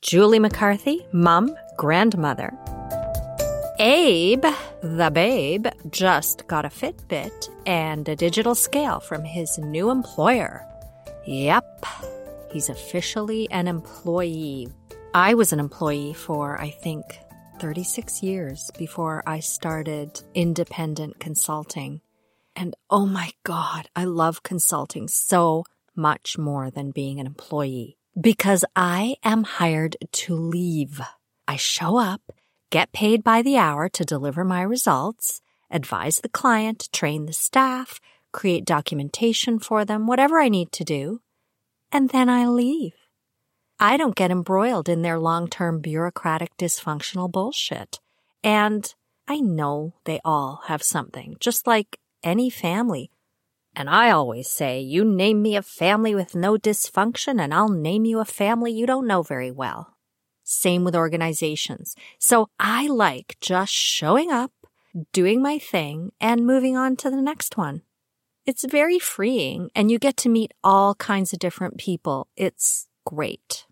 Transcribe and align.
Julie 0.00 0.38
McCarthy, 0.38 1.04
mum, 1.10 1.56
grandmother. 1.76 2.56
Abe, 3.80 4.44
the 4.80 5.10
babe, 5.12 5.66
just 5.90 6.46
got 6.46 6.64
a 6.64 6.68
Fitbit 6.68 7.48
and 7.66 8.08
a 8.08 8.14
digital 8.14 8.54
scale 8.54 9.00
from 9.00 9.24
his 9.24 9.58
new 9.58 9.90
employer. 9.90 10.64
Yep, 11.26 11.84
he's 12.52 12.68
officially 12.68 13.50
an 13.50 13.66
employee. 13.66 14.68
I 15.14 15.34
was 15.34 15.52
an 15.52 15.58
employee 15.58 16.14
for, 16.14 16.60
I 16.60 16.70
think, 16.70 17.02
36 17.58 18.22
years 18.22 18.70
before 18.78 19.24
I 19.26 19.40
started 19.40 20.22
independent 20.32 21.18
consulting. 21.18 22.02
And 22.54 22.76
oh 22.88 23.04
my 23.04 23.32
God, 23.42 23.88
I 23.96 24.04
love 24.04 24.44
consulting 24.44 25.08
so 25.08 25.64
much 25.96 26.38
more 26.38 26.70
than 26.70 26.92
being 26.92 27.18
an 27.18 27.26
employee 27.26 27.97
because 28.20 28.64
I 28.76 29.16
am 29.22 29.44
hired 29.44 29.96
to 30.12 30.34
leave. 30.34 31.00
I 31.46 31.56
show 31.56 31.98
up, 31.98 32.22
get 32.70 32.92
paid 32.92 33.24
by 33.24 33.42
the 33.42 33.56
hour 33.56 33.88
to 33.90 34.04
deliver 34.04 34.44
my 34.44 34.62
results, 34.62 35.40
advise 35.70 36.18
the 36.18 36.28
client, 36.28 36.88
train 36.92 37.26
the 37.26 37.32
staff, 37.32 38.00
create 38.32 38.64
documentation 38.64 39.58
for 39.58 39.84
them, 39.84 40.06
whatever 40.06 40.38
I 40.40 40.48
need 40.48 40.72
to 40.72 40.84
do, 40.84 41.20
and 41.90 42.10
then 42.10 42.28
I 42.28 42.46
leave. 42.46 42.94
I 43.80 43.96
don't 43.96 44.16
get 44.16 44.30
embroiled 44.30 44.88
in 44.88 45.02
their 45.02 45.18
long 45.18 45.48
term 45.48 45.80
bureaucratic 45.80 46.56
dysfunctional 46.56 47.30
bullshit. 47.30 48.00
And 48.42 48.92
I 49.28 49.40
know 49.40 49.94
they 50.04 50.20
all 50.24 50.62
have 50.66 50.82
something, 50.82 51.36
just 51.38 51.66
like 51.66 51.98
any 52.22 52.50
family. 52.50 53.10
And 53.78 53.88
I 53.88 54.10
always 54.10 54.48
say, 54.48 54.80
you 54.80 55.04
name 55.04 55.40
me 55.40 55.54
a 55.54 55.62
family 55.62 56.12
with 56.12 56.34
no 56.34 56.56
dysfunction, 56.58 57.40
and 57.40 57.54
I'll 57.54 57.68
name 57.68 58.04
you 58.04 58.18
a 58.18 58.24
family 58.24 58.72
you 58.72 58.86
don't 58.86 59.06
know 59.06 59.22
very 59.22 59.52
well. 59.52 59.94
Same 60.42 60.82
with 60.82 60.96
organizations. 60.96 61.94
So 62.18 62.48
I 62.58 62.88
like 62.88 63.36
just 63.40 63.72
showing 63.72 64.32
up, 64.32 64.50
doing 65.12 65.40
my 65.40 65.60
thing, 65.60 66.10
and 66.20 66.44
moving 66.44 66.76
on 66.76 66.96
to 66.96 67.08
the 67.08 67.22
next 67.22 67.56
one. 67.56 67.82
It's 68.44 68.64
very 68.64 68.98
freeing, 68.98 69.70
and 69.76 69.92
you 69.92 70.00
get 70.00 70.16
to 70.18 70.28
meet 70.28 70.54
all 70.64 70.96
kinds 70.96 71.32
of 71.32 71.38
different 71.38 71.78
people. 71.78 72.26
It's 72.34 72.88
great. 73.06 73.64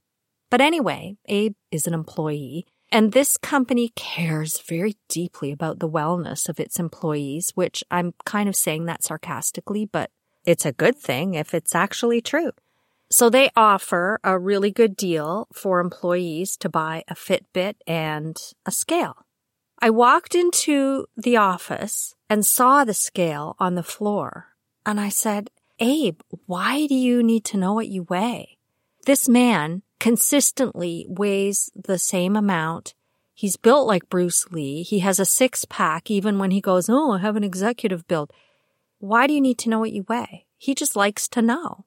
But 0.52 0.60
anyway, 0.60 1.16
Abe 1.26 1.56
is 1.72 1.88
an 1.88 1.94
employee, 1.94 2.68
and 2.96 3.12
this 3.12 3.36
company 3.36 3.92
cares 3.94 4.58
very 4.62 4.96
deeply 5.06 5.52
about 5.52 5.80
the 5.80 5.88
wellness 5.88 6.48
of 6.48 6.58
its 6.58 6.78
employees, 6.78 7.50
which 7.54 7.84
I'm 7.90 8.14
kind 8.24 8.48
of 8.48 8.56
saying 8.56 8.86
that 8.86 9.04
sarcastically, 9.04 9.84
but 9.84 10.10
it's 10.46 10.64
a 10.64 10.72
good 10.72 10.96
thing 10.96 11.34
if 11.34 11.52
it's 11.52 11.74
actually 11.74 12.22
true. 12.22 12.52
So 13.10 13.28
they 13.28 13.50
offer 13.54 14.18
a 14.24 14.38
really 14.38 14.70
good 14.70 14.96
deal 14.96 15.46
for 15.52 15.78
employees 15.78 16.56
to 16.56 16.70
buy 16.70 17.04
a 17.06 17.14
Fitbit 17.14 17.74
and 17.86 18.34
a 18.64 18.70
scale. 18.70 19.26
I 19.78 19.90
walked 19.90 20.34
into 20.34 21.04
the 21.18 21.36
office 21.36 22.14
and 22.30 22.46
saw 22.46 22.82
the 22.82 22.94
scale 22.94 23.56
on 23.58 23.74
the 23.74 23.82
floor, 23.82 24.54
and 24.86 24.98
I 24.98 25.10
said, 25.10 25.50
Abe, 25.80 26.22
why 26.46 26.86
do 26.86 26.94
you 26.94 27.22
need 27.22 27.44
to 27.44 27.58
know 27.58 27.74
what 27.74 27.88
you 27.88 28.04
weigh? 28.04 28.56
This 29.04 29.28
man 29.28 29.82
consistently 29.98 31.06
weighs 31.08 31.70
the 31.74 31.98
same 31.98 32.36
amount. 32.36 32.94
He's 33.34 33.56
built 33.56 33.86
like 33.86 34.08
Bruce 34.08 34.46
Lee. 34.50 34.82
He 34.82 35.00
has 35.00 35.18
a 35.18 35.24
six 35.24 35.64
pack 35.64 36.10
even 36.10 36.38
when 36.38 36.50
he 36.50 36.60
goes, 36.60 36.88
Oh, 36.88 37.12
I 37.12 37.18
have 37.18 37.36
an 37.36 37.44
executive 37.44 38.06
build. 38.08 38.32
Why 38.98 39.26
do 39.26 39.34
you 39.34 39.40
need 39.40 39.58
to 39.58 39.68
know 39.68 39.78
what 39.78 39.92
you 39.92 40.04
weigh? 40.08 40.46
He 40.56 40.74
just 40.74 40.96
likes 40.96 41.28
to 41.28 41.42
know. 41.42 41.84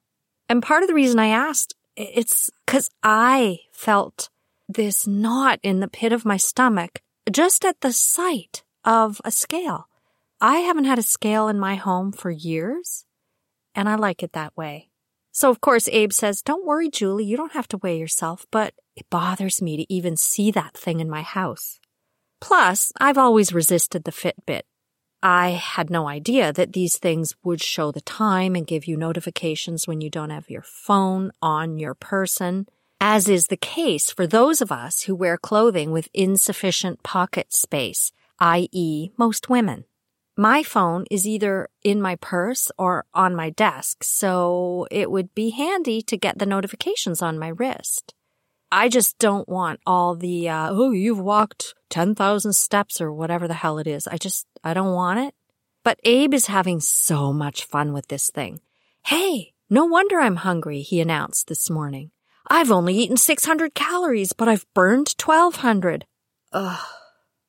And 0.48 0.62
part 0.62 0.84
of 0.84 0.90
the 0.90 0.96
reason 0.96 1.20
I 1.20 1.28
asked, 1.28 1.76
it's 1.96 2.50
because 2.66 2.90
I 3.04 3.60
felt 3.72 4.30
this 4.68 5.08
knot 5.08 5.60
in 5.64 5.80
the 5.80 5.88
pit 5.88 6.14
of 6.14 6.26
my 6.26 6.38
stomach 6.38 7.02
just 7.32 7.66
at 7.66 7.82
the 7.82 7.92
sight 7.92 8.64
of 8.86 9.22
a 9.26 9.32
scale. 9.32 9.88
I 10.42 10.60
haven't 10.60 10.86
had 10.86 11.00
a 11.00 11.04
scale 11.04 11.48
in 11.48 11.60
my 11.60 11.76
home 11.76 12.12
for 12.12 12.32
years, 12.32 13.06
and 13.76 13.90
I 13.90 13.96
like 13.96 14.24
it 14.24 14.34
that 14.34 14.56
way. 14.56 14.89
So, 15.40 15.50
of 15.50 15.62
course, 15.62 15.88
Abe 15.88 16.12
says, 16.12 16.42
Don't 16.42 16.66
worry, 16.66 16.90
Julie, 16.90 17.24
you 17.24 17.38
don't 17.38 17.54
have 17.54 17.70
to 17.70 17.78
weigh 17.78 17.98
yourself, 17.98 18.46
but 18.52 18.74
it 18.98 19.10
bothers 19.10 19.62
me 19.62 19.78
to 19.78 19.94
even 19.94 20.18
see 20.18 20.52
that 20.52 20.76
thing 20.76 21.00
in 21.00 21.10
my 21.10 21.22
house. 21.22 21.80
Plus, 22.42 22.92
I've 23.00 23.18
always 23.18 23.54
resisted 23.54 24.04
the 24.04 24.12
Fitbit. 24.12 24.64
I 25.24 25.52
had 25.52 25.90
no 25.90 26.10
idea 26.10 26.52
that 26.52 26.74
these 26.74 26.98
things 26.98 27.36
would 27.42 27.64
show 27.64 27.90
the 27.90 28.02
time 28.02 28.54
and 28.54 28.68
give 28.68 28.84
you 28.84 28.98
notifications 28.98 29.88
when 29.88 30.02
you 30.02 30.10
don't 30.10 30.30
have 30.30 30.50
your 30.50 30.66
phone 30.66 31.32
on 31.42 31.78
your 31.78 31.94
person, 31.94 32.66
as 33.00 33.30
is 33.30 33.48
the 33.48 33.56
case 33.56 34.12
for 34.12 34.28
those 34.28 34.60
of 34.60 34.74
us 34.74 35.04
who 35.04 35.16
wear 35.16 35.38
clothing 35.38 35.94
with 35.94 36.10
insufficient 36.14 37.02
pocket 37.02 37.54
space, 37.54 38.12
i.e., 38.42 39.12
most 39.18 39.48
women. 39.48 39.86
My 40.40 40.64
phone 40.64 41.04
is 41.12 41.28
either 41.28 41.68
in 41.84 42.02
my 42.02 42.16
purse 42.16 42.72
or 42.78 43.04
on 43.14 43.36
my 43.36 43.50
desk, 43.50 44.06
so 44.06 44.88
it 44.90 45.12
would 45.12 45.36
be 45.36 45.50
handy 45.50 46.02
to 46.04 46.16
get 46.16 46.40
the 46.40 46.46
notifications 46.46 47.22
on 47.22 47.38
my 47.38 47.50
wrist. 47.50 48.14
I 48.72 48.88
just 48.88 49.20
don't 49.20 49.50
want 49.50 49.82
all 49.86 50.16
the, 50.16 50.48
uh, 50.48 50.70
oh, 50.72 50.92
you've 50.92 51.20
walked 51.20 51.76
10,000 51.90 52.54
steps 52.54 53.02
or 53.02 53.12
whatever 53.12 53.50
the 53.50 53.54
hell 53.54 53.80
it 53.80 53.86
is. 53.86 54.08
I 54.08 54.16
just, 54.16 54.48
I 54.64 54.74
don't 54.74 54.94
want 54.94 55.20
it. 55.20 55.36
But 55.84 56.00
Abe 56.06 56.34
is 56.34 56.46
having 56.46 56.80
so 56.80 57.34
much 57.34 57.66
fun 57.66 57.92
with 57.92 58.08
this 58.08 58.30
thing. 58.30 58.62
Hey, 59.08 59.52
no 59.70 59.84
wonder 59.84 60.22
I'm 60.22 60.38
hungry, 60.38 60.84
he 60.84 61.02
announced 61.02 61.50
this 61.50 61.70
morning. 61.70 62.12
I've 62.48 62.72
only 62.72 62.96
eaten 62.96 63.18
600 63.18 63.74
calories, 63.74 64.32
but 64.32 64.48
I've 64.48 64.66
burned 64.74 65.14
1200. 65.22 66.06
Ugh. 66.54 66.80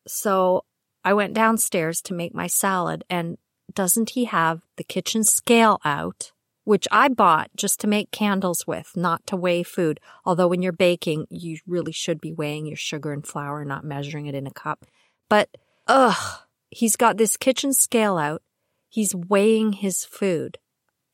So 0.08 0.64
I 1.04 1.14
went 1.14 1.34
downstairs 1.34 2.00
to 2.02 2.14
make 2.14 2.34
my 2.34 2.46
salad 2.46 3.04
and 3.08 3.38
doesn't 3.74 4.10
he 4.10 4.24
have 4.24 4.62
the 4.76 4.84
kitchen 4.84 5.24
scale 5.24 5.80
out? 5.84 6.32
Which 6.64 6.86
I 6.92 7.08
bought 7.08 7.50
just 7.56 7.80
to 7.80 7.86
make 7.86 8.10
candles 8.10 8.66
with, 8.66 8.92
not 8.94 9.26
to 9.26 9.36
weigh 9.36 9.62
food. 9.62 9.98
Although 10.24 10.48
when 10.48 10.62
you're 10.62 10.72
baking, 10.72 11.26
you 11.30 11.58
really 11.66 11.92
should 11.92 12.20
be 12.20 12.32
weighing 12.32 12.66
your 12.66 12.76
sugar 12.76 13.12
and 13.12 13.26
flour, 13.26 13.64
not 13.64 13.84
measuring 13.84 14.26
it 14.26 14.34
in 14.34 14.46
a 14.46 14.52
cup. 14.52 14.84
But, 15.28 15.48
ugh, 15.86 16.40
he's 16.68 16.96
got 16.96 17.16
this 17.16 17.36
kitchen 17.36 17.72
scale 17.72 18.18
out. 18.18 18.42
He's 18.88 19.14
weighing 19.14 19.72
his 19.72 20.04
food. 20.04 20.58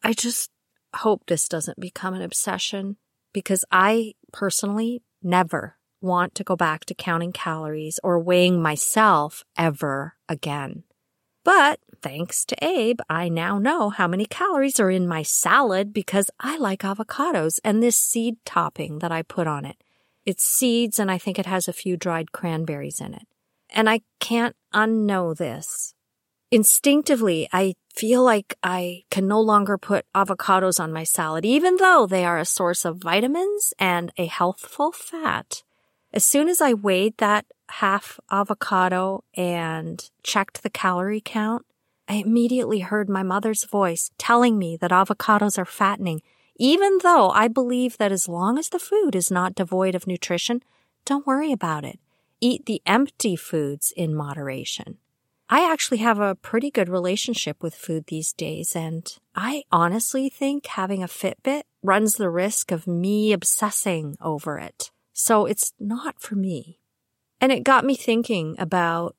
I 0.02 0.12
just 0.12 0.50
hope 0.96 1.26
this 1.26 1.48
doesn't 1.48 1.80
become 1.80 2.14
an 2.14 2.22
obsession 2.22 2.96
because 3.32 3.64
I 3.70 4.14
personally 4.32 5.02
never 5.22 5.76
want 6.06 6.34
to 6.36 6.44
go 6.44 6.56
back 6.56 6.84
to 6.86 6.94
counting 6.94 7.32
calories 7.32 8.00
or 8.02 8.18
weighing 8.18 8.62
myself 8.62 9.44
ever 9.58 10.14
again. 10.28 10.84
But 11.44 11.78
thanks 12.02 12.44
to 12.46 12.64
Abe, 12.64 13.00
I 13.08 13.28
now 13.28 13.58
know 13.58 13.90
how 13.90 14.08
many 14.08 14.24
calories 14.24 14.80
are 14.80 14.90
in 14.90 15.06
my 15.06 15.22
salad 15.22 15.92
because 15.92 16.30
I 16.40 16.56
like 16.56 16.80
avocados 16.80 17.60
and 17.62 17.82
this 17.82 17.96
seed 17.96 18.36
topping 18.44 18.98
that 18.98 19.12
I 19.12 19.22
put 19.22 19.46
on 19.46 19.64
it. 19.64 19.76
It's 20.24 20.42
seeds 20.42 20.98
and 20.98 21.10
I 21.10 21.18
think 21.18 21.38
it 21.38 21.46
has 21.46 21.68
a 21.68 21.72
few 21.72 21.96
dried 21.96 22.32
cranberries 22.32 23.00
in 23.00 23.14
it. 23.14 23.28
And 23.70 23.88
I 23.88 24.00
can't 24.18 24.56
unknow 24.74 25.36
this. 25.36 25.94
Instinctively, 26.50 27.48
I 27.52 27.74
feel 27.94 28.22
like 28.22 28.54
I 28.62 29.04
can 29.10 29.26
no 29.26 29.40
longer 29.40 29.78
put 29.78 30.04
avocados 30.14 30.78
on 30.78 30.92
my 30.92 31.04
salad, 31.04 31.44
even 31.44 31.76
though 31.76 32.06
they 32.06 32.24
are 32.24 32.38
a 32.38 32.44
source 32.44 32.84
of 32.84 32.98
vitamins 32.98 33.74
and 33.78 34.12
a 34.16 34.26
healthful 34.26 34.92
fat. 34.92 35.62
As 36.16 36.24
soon 36.24 36.48
as 36.48 36.62
I 36.62 36.72
weighed 36.72 37.18
that 37.18 37.44
half 37.68 38.18
avocado 38.30 39.22
and 39.34 40.02
checked 40.22 40.62
the 40.62 40.70
calorie 40.70 41.20
count, 41.22 41.66
I 42.08 42.14
immediately 42.14 42.78
heard 42.78 43.10
my 43.10 43.22
mother's 43.22 43.64
voice 43.64 44.10
telling 44.16 44.56
me 44.56 44.78
that 44.78 44.92
avocados 44.92 45.58
are 45.58 45.66
fattening, 45.66 46.22
even 46.56 47.00
though 47.02 47.28
I 47.28 47.48
believe 47.48 47.98
that 47.98 48.12
as 48.12 48.30
long 48.30 48.58
as 48.58 48.70
the 48.70 48.78
food 48.78 49.14
is 49.14 49.30
not 49.30 49.54
devoid 49.54 49.94
of 49.94 50.06
nutrition, 50.06 50.62
don't 51.04 51.26
worry 51.26 51.52
about 51.52 51.84
it. 51.84 52.00
Eat 52.40 52.64
the 52.64 52.80
empty 52.86 53.36
foods 53.36 53.92
in 53.94 54.14
moderation. 54.14 54.96
I 55.50 55.70
actually 55.70 55.98
have 55.98 56.18
a 56.18 56.34
pretty 56.34 56.70
good 56.70 56.88
relationship 56.88 57.62
with 57.62 57.74
food 57.74 58.06
these 58.06 58.32
days, 58.32 58.74
and 58.74 59.06
I 59.34 59.64
honestly 59.70 60.30
think 60.30 60.64
having 60.64 61.02
a 61.02 61.08
Fitbit 61.08 61.64
runs 61.82 62.14
the 62.14 62.30
risk 62.30 62.72
of 62.72 62.86
me 62.86 63.34
obsessing 63.34 64.16
over 64.18 64.58
it. 64.58 64.90
So 65.18 65.46
it's 65.46 65.72
not 65.80 66.20
for 66.20 66.34
me. 66.34 66.78
And 67.40 67.50
it 67.50 67.64
got 67.64 67.86
me 67.86 67.94
thinking 67.94 68.54
about, 68.58 69.16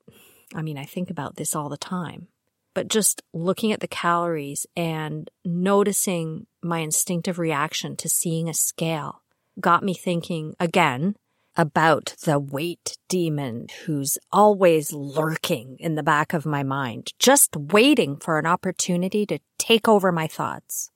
I 0.54 0.62
mean, 0.62 0.78
I 0.78 0.84
think 0.84 1.10
about 1.10 1.34
this 1.34 1.56
all 1.56 1.68
the 1.68 1.76
time, 1.76 2.28
but 2.72 2.86
just 2.86 3.20
looking 3.34 3.72
at 3.72 3.80
the 3.80 3.88
calories 3.88 4.64
and 4.76 5.28
noticing 5.44 6.46
my 6.62 6.78
instinctive 6.78 7.36
reaction 7.36 7.96
to 7.96 8.08
seeing 8.08 8.48
a 8.48 8.54
scale 8.54 9.22
got 9.58 9.82
me 9.82 9.92
thinking 9.92 10.54
again 10.60 11.16
about 11.56 12.14
the 12.22 12.38
weight 12.38 12.96
demon 13.08 13.66
who's 13.84 14.18
always 14.30 14.92
lurking 14.92 15.76
in 15.80 15.96
the 15.96 16.04
back 16.04 16.32
of 16.32 16.46
my 16.46 16.62
mind, 16.62 17.12
just 17.18 17.56
waiting 17.56 18.16
for 18.16 18.38
an 18.38 18.46
opportunity 18.46 19.26
to 19.26 19.40
take 19.58 19.88
over 19.88 20.12
my 20.12 20.28
thoughts. 20.28 20.92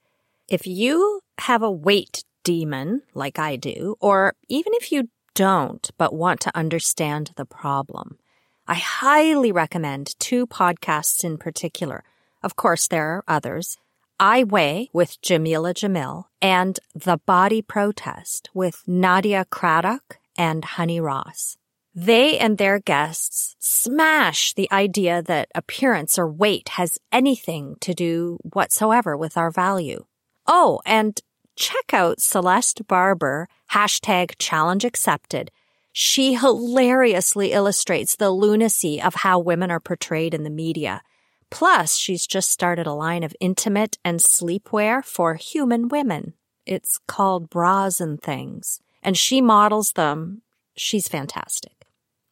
If 0.49 0.65
you 0.65 1.23
have 1.39 1.63
a 1.63 1.73
weight 1.73 2.23
demon 2.45 3.03
like 3.15 3.39
I 3.39 3.57
do, 3.57 3.97
or 4.01 4.35
even 4.49 4.73
if 4.75 4.93
you 4.93 5.09
don't, 5.35 5.91
but 5.99 6.15
want 6.15 6.41
to 6.41 6.57
understand 6.57 7.33
the 7.37 7.45
problem, 7.45 8.19
I 8.67 8.75
highly 8.75 9.53
recommend 9.53 10.19
two 10.19 10.47
podcasts 10.47 11.25
in 11.25 11.39
particular. 11.39 12.05
Of 12.43 12.57
course, 12.57 12.89
there 12.89 13.09
are 13.09 13.25
others. 13.27 13.79
I 14.21 14.45
Weigh 14.45 14.89
with 14.93 15.21
Jameela 15.23 15.75
Jamil 15.75 16.27
and 16.41 16.79
The 16.95 17.19
Body 17.27 17.61
Protest 17.61 18.51
with 18.55 18.83
Nadia 18.87 19.45
Craddock 19.51 20.19
and 20.37 20.65
Honey 20.65 21.01
Ross. 21.01 21.57
They 21.95 22.39
and 22.39 22.57
their 22.57 22.79
guests 22.79 23.57
smash 23.59 24.55
the 24.55 24.71
idea 24.73 25.23
that 25.23 25.51
appearance 25.55 26.19
or 26.19 26.31
weight 26.31 26.71
has 26.71 26.99
anything 27.11 27.77
to 27.81 27.93
do 27.93 28.39
whatsoever 28.43 29.17
with 29.17 29.37
our 29.37 29.51
value. 29.51 30.05
Oh, 30.47 30.81
and 30.87 31.21
check 31.57 31.93
out 31.93 32.21
Celeste 32.21 32.87
Barber, 32.87 33.49
hashtag 33.73 34.35
challenge 34.39 34.85
accepted. 34.85 35.51
She 35.93 36.35
hilariously 36.35 37.53
illustrates 37.53 38.17
the 38.17 38.31
lunacy 38.31 39.01
of 39.01 39.17
how 39.17 39.39
women 39.39 39.71
are 39.71 39.81
portrayed 39.81 40.35
in 40.35 40.43
the 40.43 40.51
media. 40.51 41.03
Plus, 41.51 41.97
she's 41.97 42.27
just 42.27 42.51
started 42.51 42.87
a 42.87 42.95
line 42.95 43.23
of 43.23 43.37
intimate 43.41 43.99
and 44.05 44.21
sleepwear 44.21 45.05
for 45.05 45.35
human 45.35 45.89
women. 45.89 46.35
It's 46.65 46.99
called 47.07 47.51
Bras 47.51 48.01
and 48.01 48.23
Things 48.23 48.81
and 49.03 49.17
she 49.17 49.41
models 49.41 49.93
them. 49.93 50.43
She's 50.77 51.09
fantastic. 51.09 51.82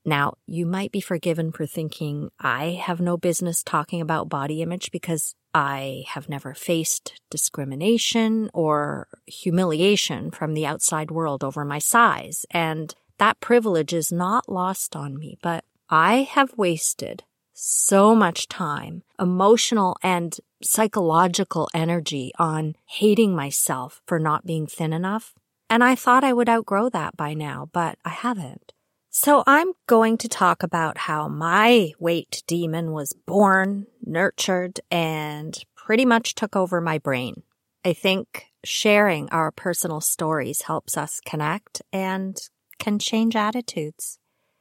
Now, 0.04 0.34
you 0.46 0.66
might 0.66 0.92
be 0.92 1.00
forgiven 1.00 1.52
for 1.52 1.66
thinking 1.66 2.30
I 2.40 2.80
have 2.82 3.00
no 3.00 3.16
business 3.16 3.62
talking 3.62 4.00
about 4.00 4.28
body 4.28 4.62
image 4.62 4.90
because 4.90 5.34
I 5.52 6.04
have 6.08 6.28
never 6.28 6.54
faced 6.54 7.20
discrimination 7.30 8.50
or 8.54 9.08
humiliation 9.26 10.30
from 10.30 10.54
the 10.54 10.66
outside 10.66 11.10
world 11.10 11.44
over 11.44 11.64
my 11.64 11.78
size, 11.78 12.46
and 12.50 12.94
that 13.18 13.40
privilege 13.40 13.92
is 13.92 14.10
not 14.10 14.48
lost 14.48 14.96
on 14.96 15.18
me, 15.18 15.36
but 15.42 15.64
I 15.90 16.22
have 16.22 16.56
wasted 16.56 17.24
so 17.52 18.14
much 18.14 18.48
time, 18.48 19.02
emotional 19.18 19.96
and 20.02 20.38
psychological 20.62 21.68
energy 21.74 22.32
on 22.38 22.74
hating 22.86 23.34
myself 23.34 24.00
for 24.06 24.18
not 24.18 24.46
being 24.46 24.66
thin 24.66 24.92
enough 24.92 25.34
and 25.70 25.84
I 25.84 25.94
thought 25.94 26.24
I 26.24 26.32
would 26.32 26.48
outgrow 26.48 26.88
that 26.90 27.16
by 27.16 27.32
now, 27.32 27.68
but 27.72 27.96
I 28.04 28.08
haven't. 28.08 28.72
So 29.12 29.42
I'm 29.44 29.72
going 29.88 30.18
to 30.18 30.28
talk 30.28 30.62
about 30.62 30.96
how 30.96 31.26
my 31.26 31.90
weight 31.98 32.44
demon 32.46 32.92
was 32.92 33.12
born, 33.12 33.88
nurtured, 34.06 34.78
and 34.88 35.58
pretty 35.74 36.04
much 36.04 36.36
took 36.36 36.54
over 36.54 36.80
my 36.80 36.98
brain. 36.98 37.42
I 37.84 37.92
think 37.92 38.46
sharing 38.62 39.28
our 39.30 39.50
personal 39.50 40.00
stories 40.00 40.62
helps 40.62 40.96
us 40.96 41.20
connect 41.26 41.82
and 41.92 42.40
can 42.78 43.00
change 43.00 43.34
attitudes. 43.34 44.20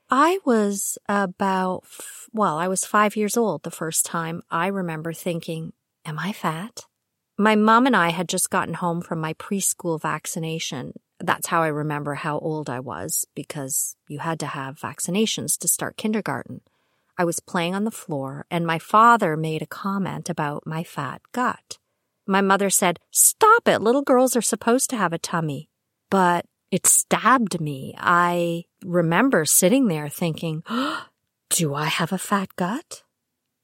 I 0.09 0.39
was 0.43 0.97
about, 1.07 1.83
well, 2.33 2.57
I 2.57 2.67
was 2.67 2.85
five 2.85 3.15
years 3.15 3.37
old 3.37 3.61
the 3.61 3.69
first 3.69 4.03
time 4.03 4.41
I 4.49 4.65
remember 4.65 5.13
thinking, 5.13 5.73
am 6.05 6.17
I 6.17 6.33
fat? 6.33 6.85
My 7.37 7.55
mom 7.55 7.85
and 7.85 7.95
I 7.95 8.09
had 8.09 8.27
just 8.27 8.49
gotten 8.49 8.73
home 8.73 9.01
from 9.01 9.21
my 9.21 9.35
preschool 9.35 10.01
vaccination. 10.01 10.93
That's 11.19 11.47
how 11.47 11.61
I 11.61 11.67
remember 11.67 12.15
how 12.15 12.39
old 12.39 12.69
I 12.69 12.79
was 12.79 13.25
because 13.35 13.95
you 14.07 14.19
had 14.19 14.39
to 14.39 14.47
have 14.47 14.79
vaccinations 14.79 15.57
to 15.59 15.67
start 15.67 15.97
kindergarten. 15.97 16.61
I 17.17 17.25
was 17.25 17.41
playing 17.41 17.75
on 17.75 17.83
the 17.83 17.91
floor 17.91 18.45
and 18.49 18.65
my 18.65 18.79
father 18.79 19.35
made 19.35 19.61
a 19.61 19.67
comment 19.67 20.29
about 20.29 20.65
my 20.65 20.83
fat 20.83 21.21
gut. 21.33 21.77
My 22.25 22.41
mother 22.41 22.69
said, 22.69 22.99
Stop 23.11 23.67
it, 23.67 23.81
little 23.81 24.03
girls 24.03 24.35
are 24.35 24.41
supposed 24.41 24.89
to 24.91 24.97
have 24.97 25.11
a 25.11 25.17
tummy. 25.17 25.67
But 26.09 26.45
it 26.71 26.87
stabbed 26.87 27.59
me. 27.59 27.95
I 27.97 28.63
remember 28.85 29.43
sitting 29.43 29.87
there 29.87 30.07
thinking, 30.07 30.63
oh, 30.69 31.07
Do 31.49 31.73
I 31.73 31.85
have 31.85 32.13
a 32.13 32.17
fat 32.17 32.55
gut? 32.55 33.03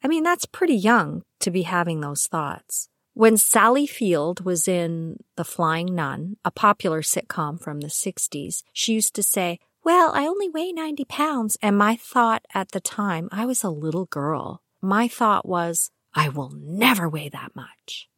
I 0.04 0.08
mean, 0.08 0.24
that's 0.24 0.46
pretty 0.46 0.75
young 0.75 1.24
to 1.39 1.51
be 1.51 1.62
having 1.62 2.01
those 2.01 2.27
thoughts. 2.27 2.89
When 3.17 3.38
Sally 3.38 3.88
Field 3.88 4.43
was 4.43 4.67
in 4.67 5.24
The 5.38 5.45
Flying 5.45 5.95
Nun, 5.95 6.36
a 6.43 6.51
popular 6.51 7.01
sitcom 7.01 7.62
from 7.62 7.79
the 7.79 7.88
60s, 7.88 8.63
she 8.74 8.91
used 8.91 9.15
to 9.15 9.24
say, 9.24 9.57
Well, 9.86 10.12
I 10.13 10.25
only 10.25 10.50
weigh 10.50 10.74
90 10.74 11.05
pounds. 11.05 11.55
And 11.62 11.77
my 11.77 11.95
thought 11.95 12.43
at 12.53 12.72
the 12.74 12.81
time, 12.81 13.29
I 13.31 13.45
was 13.45 13.63
a 13.63 13.69
little 13.69 14.03
girl. 14.07 14.62
My 14.81 15.07
thought 15.07 15.48
was, 15.48 15.91
I 16.13 16.27
will 16.27 16.50
never 16.50 17.07
weigh 17.07 17.29
that 17.29 17.55
much. 17.55 18.10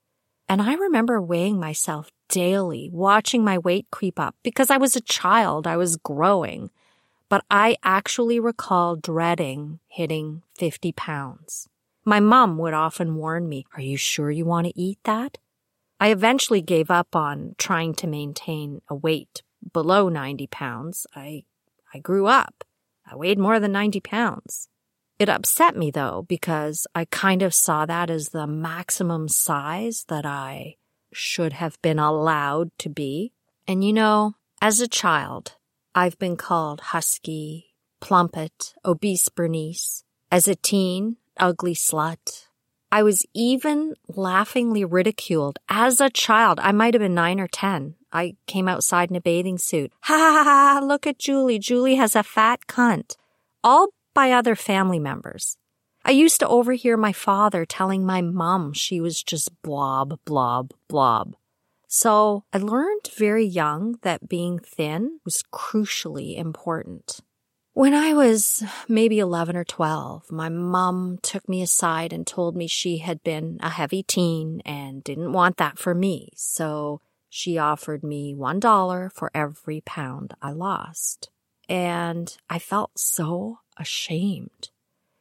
And 0.49 0.63
I 0.63 0.73
remember 0.73 1.21
weighing 1.21 1.59
myself 1.59 2.09
daily, 2.27 2.89
watching 2.91 3.43
my 3.43 3.59
weight 3.59 3.85
creep 3.91 4.19
up 4.19 4.35
because 4.41 4.71
I 4.71 4.77
was 4.77 4.95
a 4.95 5.01
child, 5.01 5.67
I 5.67 5.77
was 5.77 5.97
growing. 5.97 6.71
But 7.29 7.45
I 7.51 7.77
actually 7.83 8.39
recall 8.39 8.95
dreading 8.95 9.79
hitting 9.89 10.41
50 10.55 10.91
pounds. 10.93 11.69
My 12.07 12.21
mom 12.21 12.57
would 12.59 12.73
often 12.73 13.15
warn 13.15 13.49
me, 13.49 13.65
Are 13.75 13.81
you 13.81 13.97
sure 13.97 14.31
you 14.31 14.45
want 14.45 14.65
to 14.65 14.79
eat 14.79 14.97
that? 15.03 15.39
I 15.99 16.07
eventually 16.07 16.61
gave 16.61 16.89
up 16.89 17.17
on 17.17 17.55
trying 17.57 17.95
to 17.95 18.07
maintain 18.07 18.81
a 18.89 18.95
weight 18.95 19.43
below 19.73 20.07
90 20.07 20.47
pounds. 20.47 21.05
I, 21.13 21.43
I 21.93 21.99
grew 21.99 22.27
up. 22.27 22.63
I 23.05 23.17
weighed 23.17 23.37
more 23.37 23.59
than 23.59 23.73
90 23.73 23.99
pounds. 23.99 24.69
It 25.19 25.27
upset 25.27 25.75
me 25.75 25.91
though, 25.91 26.25
because 26.29 26.87
I 26.95 27.03
kind 27.11 27.41
of 27.41 27.53
saw 27.53 27.85
that 27.85 28.09
as 28.09 28.29
the 28.29 28.47
maximum 28.47 29.27
size 29.27 30.05
that 30.07 30.25
I 30.25 30.75
should 31.11 31.51
have 31.51 31.77
been 31.81 31.99
allowed 31.99 32.69
to 32.77 32.87
be. 32.87 33.33
And 33.67 33.83
you 33.83 33.91
know, 33.91 34.35
as 34.61 34.79
a 34.79 34.87
child, 34.87 35.57
I've 35.93 36.17
been 36.17 36.37
called 36.37 36.79
husky, 36.79 37.75
plumpet, 37.99 38.75
obese 38.85 39.27
Bernice. 39.27 40.05
As 40.31 40.47
a 40.47 40.55
teen, 40.55 41.17
ugly 41.39 41.75
slut. 41.75 42.47
I 42.91 43.03
was 43.03 43.25
even 43.33 43.95
laughingly 44.07 44.85
ridiculed 44.85 45.59
as 45.67 45.99
a 45.99 46.09
child. 46.09 46.59
I 46.61 46.71
might 46.71 46.93
have 46.93 47.01
been 47.01 47.13
nine 47.13 47.39
or 47.39 47.47
10. 47.47 47.95
I 48.13 48.35
came 48.47 48.69
outside 48.69 49.09
in 49.09 49.15
a 49.17 49.21
bathing 49.21 49.57
suit. 49.57 49.91
Ha 50.03 50.13
ha 50.17 50.43
ha, 50.43 50.85
look 50.85 51.05
at 51.05 51.19
Julie. 51.19 51.59
Julie 51.59 51.95
has 51.95 52.15
a 52.15 52.23
fat 52.23 52.61
cunt. 52.67 53.15
All 53.63 53.89
by 54.13 54.31
other 54.31 54.55
family 54.55 54.99
members. 54.99 55.57
I 56.05 56.11
used 56.11 56.39
to 56.39 56.47
overhear 56.47 56.95
my 56.95 57.11
father 57.11 57.65
telling 57.65 58.05
my 58.05 58.21
mom 58.21 58.71
she 58.71 59.01
was 59.01 59.21
just 59.21 59.51
blob, 59.61 60.19
blob, 60.23 60.71
blob. 60.87 61.35
So 61.87 62.45
I 62.53 62.59
learned 62.59 63.09
very 63.17 63.45
young 63.45 63.97
that 64.03 64.29
being 64.29 64.59
thin 64.59 65.19
was 65.25 65.43
crucially 65.53 66.37
important. 66.37 67.19
When 67.77 67.93
I 67.93 68.13
was 68.13 68.63
maybe 68.87 69.19
11 69.19 69.55
or 69.55 69.63
12, 69.63 70.31
my 70.31 70.49
mom 70.49 71.19
took 71.21 71.47
me 71.47 71.61
aside 71.61 72.11
and 72.11 72.25
told 72.25 72.55
me 72.55 72.65
she 72.65 72.97
had 72.97 73.21
been 73.23 73.59
a 73.61 73.69
heavy 73.69 74.01
teen 74.01 74.63
and 74.65 75.03
didn't 75.03 75.31
want 75.31 75.57
that 75.57 75.77
for 75.77 75.93
me. 75.93 76.31
So 76.35 77.01
she 77.29 77.59
offered 77.59 78.03
me 78.03 78.33
$1 78.33 79.13
for 79.13 79.29
every 79.35 79.81
pound 79.81 80.33
I 80.41 80.53
lost. 80.53 81.29
And 81.69 82.35
I 82.49 82.57
felt 82.57 82.97
so 82.97 83.59
ashamed. 83.77 84.71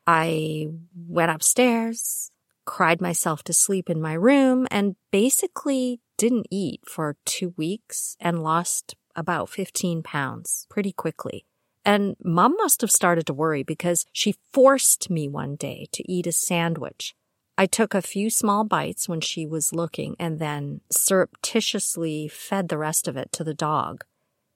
I 0.07 0.69
went 0.97 1.33
upstairs, 1.33 2.31
cried 2.65 3.03
myself 3.03 3.43
to 3.43 3.53
sleep 3.53 3.91
in 3.91 4.01
my 4.01 4.15
room, 4.15 4.67
and 4.71 4.97
basically 5.11 6.01
didn't 6.17 6.47
eat 6.51 6.81
for 6.89 7.19
two 7.27 7.53
weeks 7.59 8.17
and 8.19 8.43
lost 8.43 8.95
about 9.15 9.51
15 9.51 10.03
pounds 10.03 10.67
pretty 10.71 10.93
quickly. 10.93 11.45
And 11.87 12.17
mom 12.23 12.57
must 12.59 12.81
have 12.81 12.91
started 12.91 13.27
to 13.29 13.33
worry 13.33 13.63
because 13.63 14.07
she 14.13 14.35
forced 14.53 15.09
me 15.09 15.29
one 15.29 15.55
day 15.55 15.87
to 15.93 16.13
eat 16.13 16.27
a 16.27 16.33
sandwich. 16.33 17.15
I 17.57 17.67
took 17.67 17.95
a 17.95 18.03
few 18.03 18.29
small 18.29 18.65
bites 18.65 19.09
when 19.09 19.21
she 19.21 19.47
was 19.47 19.73
looking 19.73 20.17
and 20.19 20.41
then 20.41 20.81
surreptitiously 20.91 22.27
fed 22.27 22.69
the 22.69 22.77
rest 22.77 23.07
of 23.07 23.17
it 23.17 23.31
to 23.33 23.45
the 23.45 23.55
dog. 23.55 24.05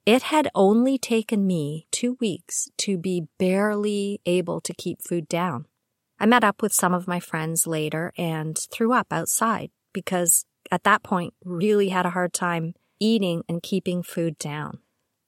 It 0.05 0.23
had 0.23 0.51
only 0.57 0.99
taken 0.99 1.47
me 1.47 1.87
two 1.93 2.19
weeks 2.21 2.69
to 2.79 2.99
be 2.99 3.29
barely 3.39 4.21
able 4.27 4.61
to 4.63 4.75
keep 4.75 5.01
food 5.01 5.29
down. 5.29 5.67
I 6.19 6.27
met 6.27 6.43
up 6.43 6.61
with 6.61 6.75
some 6.75 6.93
of 6.93 7.07
my 7.07 7.21
friends 7.21 7.65
later 7.65 8.13
and 8.19 8.59
threw 8.73 8.93
up 8.93 9.13
outside 9.13 9.71
because 9.93 10.45
at 10.73 10.83
that 10.83 11.05
point 11.05 11.33
really 11.45 11.91
had 11.91 12.07
a 12.07 12.11
hard 12.11 12.33
time 12.33 12.75
eating 12.99 13.45
and 13.49 13.63
keeping 13.63 14.03
food 14.03 14.37
down. 14.37 14.81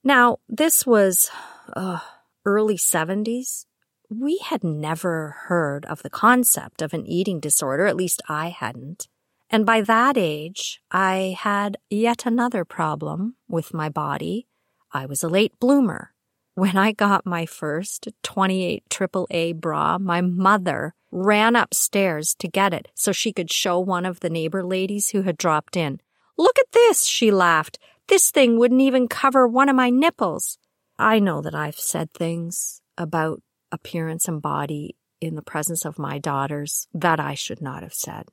Now, 0.02 0.38
this 0.48 0.84
was 0.84 1.30
uh, 1.74 2.00
early 2.44 2.76
70s. 2.76 3.66
We 4.08 4.38
had 4.38 4.62
never 4.62 5.36
heard 5.46 5.86
of 5.86 6.02
the 6.02 6.10
concept 6.10 6.82
of 6.82 6.92
an 6.92 7.06
eating 7.06 7.40
disorder, 7.40 7.86
at 7.86 7.96
least 7.96 8.20
I 8.28 8.48
hadn't. 8.48 9.08
And 9.48 9.66
by 9.66 9.82
that 9.82 10.16
age, 10.16 10.80
I 10.90 11.36
had 11.38 11.76
yet 11.90 12.24
another 12.24 12.64
problem 12.64 13.36
with 13.48 13.74
my 13.74 13.88
body. 13.88 14.46
I 14.92 15.06
was 15.06 15.22
a 15.22 15.28
late 15.28 15.52
bloomer. 15.60 16.12
When 16.54 16.76
I 16.76 16.92
got 16.92 17.24
my 17.24 17.46
first 17.46 18.08
28 18.22 18.84
AAA 18.90 19.56
bra, 19.56 19.98
my 19.98 20.20
mother 20.20 20.94
ran 21.10 21.56
upstairs 21.56 22.34
to 22.38 22.48
get 22.48 22.74
it 22.74 22.88
so 22.94 23.12
she 23.12 23.32
could 23.32 23.50
show 23.50 23.78
one 23.78 24.04
of 24.04 24.20
the 24.20 24.30
neighbor 24.30 24.64
ladies 24.64 25.10
who 25.10 25.22
had 25.22 25.36
dropped 25.36 25.76
in. 25.76 26.00
Look 26.36 26.58
at 26.58 26.72
this, 26.72 27.04
she 27.04 27.30
laughed. 27.30 27.78
This 28.08 28.30
thing 28.30 28.58
wouldn't 28.58 28.80
even 28.80 29.08
cover 29.08 29.46
one 29.46 29.68
of 29.68 29.76
my 29.76 29.90
nipples. 29.90 30.58
I 31.02 31.18
know 31.18 31.42
that 31.42 31.54
I've 31.54 31.78
said 31.78 32.12
things 32.12 32.80
about 32.96 33.42
appearance 33.72 34.28
and 34.28 34.40
body 34.40 34.96
in 35.20 35.34
the 35.34 35.42
presence 35.42 35.84
of 35.84 35.98
my 35.98 36.18
daughters 36.18 36.86
that 36.94 37.18
I 37.18 37.34
should 37.34 37.60
not 37.60 37.82
have 37.82 37.94
said. 37.94 38.28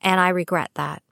And 0.00 0.20
I 0.20 0.28
regret 0.28 0.70
that. 0.74 1.02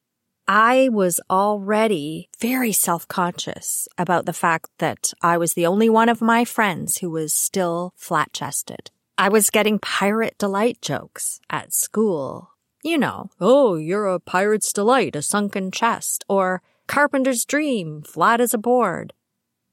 I 0.47 0.88
was 0.90 1.21
already 1.31 2.29
very 2.40 2.73
self 2.73 3.07
conscious 3.07 3.88
about 3.99 4.26
the 4.26 4.33
fact 4.33 4.71
that 4.79 5.12
I 5.23 5.37
was 5.37 5.55
the 5.55 5.67
only 5.67 5.88
one 5.88 6.09
of 6.09 6.21
my 6.21 6.45
friends 6.45 6.99
who 6.99 7.11
was 7.11 7.33
still 7.33 7.93
flat 7.97 8.33
chested. 8.33 8.90
I 9.19 9.29
was 9.29 9.50
getting 9.50 9.79
pirate 9.79 10.38
delight 10.38 10.81
jokes 10.81 11.40
at 11.50 11.75
school. 11.75 12.50
You 12.83 12.99
know, 12.99 13.31
oh, 13.40 13.76
you're 13.76 14.07
a 14.07 14.19
pirate's 14.19 14.73
delight, 14.73 15.14
a 15.14 15.23
sunken 15.23 15.71
chest, 15.71 16.25
or 16.29 16.62
carpenter's 16.87 17.45
dream, 17.45 18.02
flat 18.02 18.40
as 18.40 18.55
a 18.55 18.59
board. 18.59 19.12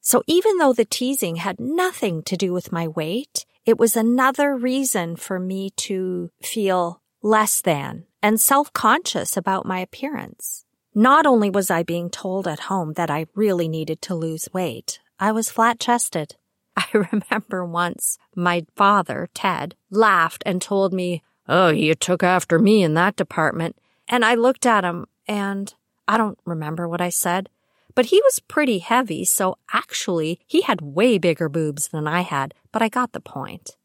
So 0.08 0.24
even 0.26 0.58
though 0.58 0.72
the 0.72 0.86
teasing 0.86 1.36
had 1.36 1.60
nothing 1.60 2.24
to 2.24 2.38
do 2.38 2.54
with 2.54 2.72
my 2.72 2.88
weight, 2.88 3.46
it 3.66 3.78
was 3.78 3.98
another 3.98 4.56
reason 4.56 5.18
for 5.18 5.38
me 5.38 5.72
to 5.72 6.32
feel 6.42 7.02
less 7.22 7.62
than 7.62 8.06
and 8.24 8.40
self-conscious 8.40 9.36
about 9.36 9.66
my 9.66 9.80
appearance. 9.80 10.64
Not 10.96 11.26
only 11.26 11.50
was 11.50 11.70
I 11.70 11.84
being 11.84 12.10
told 12.10 12.48
at 12.48 12.72
home 12.72 12.94
that 12.94 13.12
I 13.12 13.26
really 13.36 13.68
needed 13.68 14.02
to 14.04 14.16
lose 14.16 14.48
weight, 14.54 15.02
I 15.20 15.34
was 15.34 15.52
flat 15.52 15.78
chested. 15.78 16.38
I 16.78 16.86
remember 16.94 17.66
once 17.66 18.18
my 18.34 18.66
father, 18.78 19.28
Ted, 19.34 19.76
laughed 19.92 20.42
and 20.46 20.62
told 20.62 20.94
me, 20.94 21.22
Oh, 21.50 21.68
you 21.68 21.96
took 21.96 22.24
after 22.24 22.58
me 22.60 22.82
in 22.82 22.94
that 22.94 23.18
department. 23.18 23.76
And 24.08 24.24
I 24.24 24.36
looked 24.36 24.66
at 24.66 24.86
him 24.86 25.08
and 25.28 25.74
I 26.08 26.16
don't 26.16 26.40
remember 26.46 26.88
what 26.88 27.02
I 27.02 27.10
said, 27.10 27.50
but 27.98 28.06
he 28.06 28.22
was 28.26 28.40
pretty 28.40 28.78
heavy, 28.78 29.26
so 29.26 29.58
actually 29.74 30.40
he 30.46 30.62
had 30.62 30.82
way 30.82 31.18
bigger 31.18 31.50
boobs 31.50 31.88
than 31.88 32.08
I 32.08 32.22
had, 32.22 32.54
but 32.72 32.84
I 32.84 32.90
got 32.90 33.12
the 33.12 33.20
point. 33.20 33.76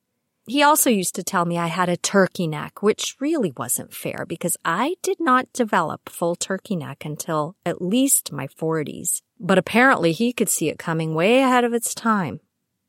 He 0.47 0.63
also 0.63 0.91
used 0.91 1.15
to 1.15 1.23
tell 1.23 1.47
me 1.47 1.57
I 1.57 1.69
had 1.69 1.89
a 1.89 1.97
turkey 1.97 2.47
neck, 2.47 2.83
which 2.83 3.17
really 3.21 3.55
wasn't 3.57 3.95
fair 3.95 4.27
because 4.29 4.59
I 4.67 4.97
did 5.01 5.19
not 5.19 5.51
develop 5.55 6.11
full 6.11 6.37
turkey 6.37 6.77
neck 6.77 7.07
until 7.07 7.57
at 7.65 7.81
least 7.81 8.33
my 8.33 8.49
40s. 8.49 9.23
But 9.41 9.57
apparently 9.57 10.13
he 10.13 10.35
could 10.35 10.51
see 10.51 10.69
it 10.69 10.79
coming 10.79 11.15
way 11.15 11.39
ahead 11.39 11.65
of 11.65 11.73
its 11.73 11.95
time. 11.95 12.41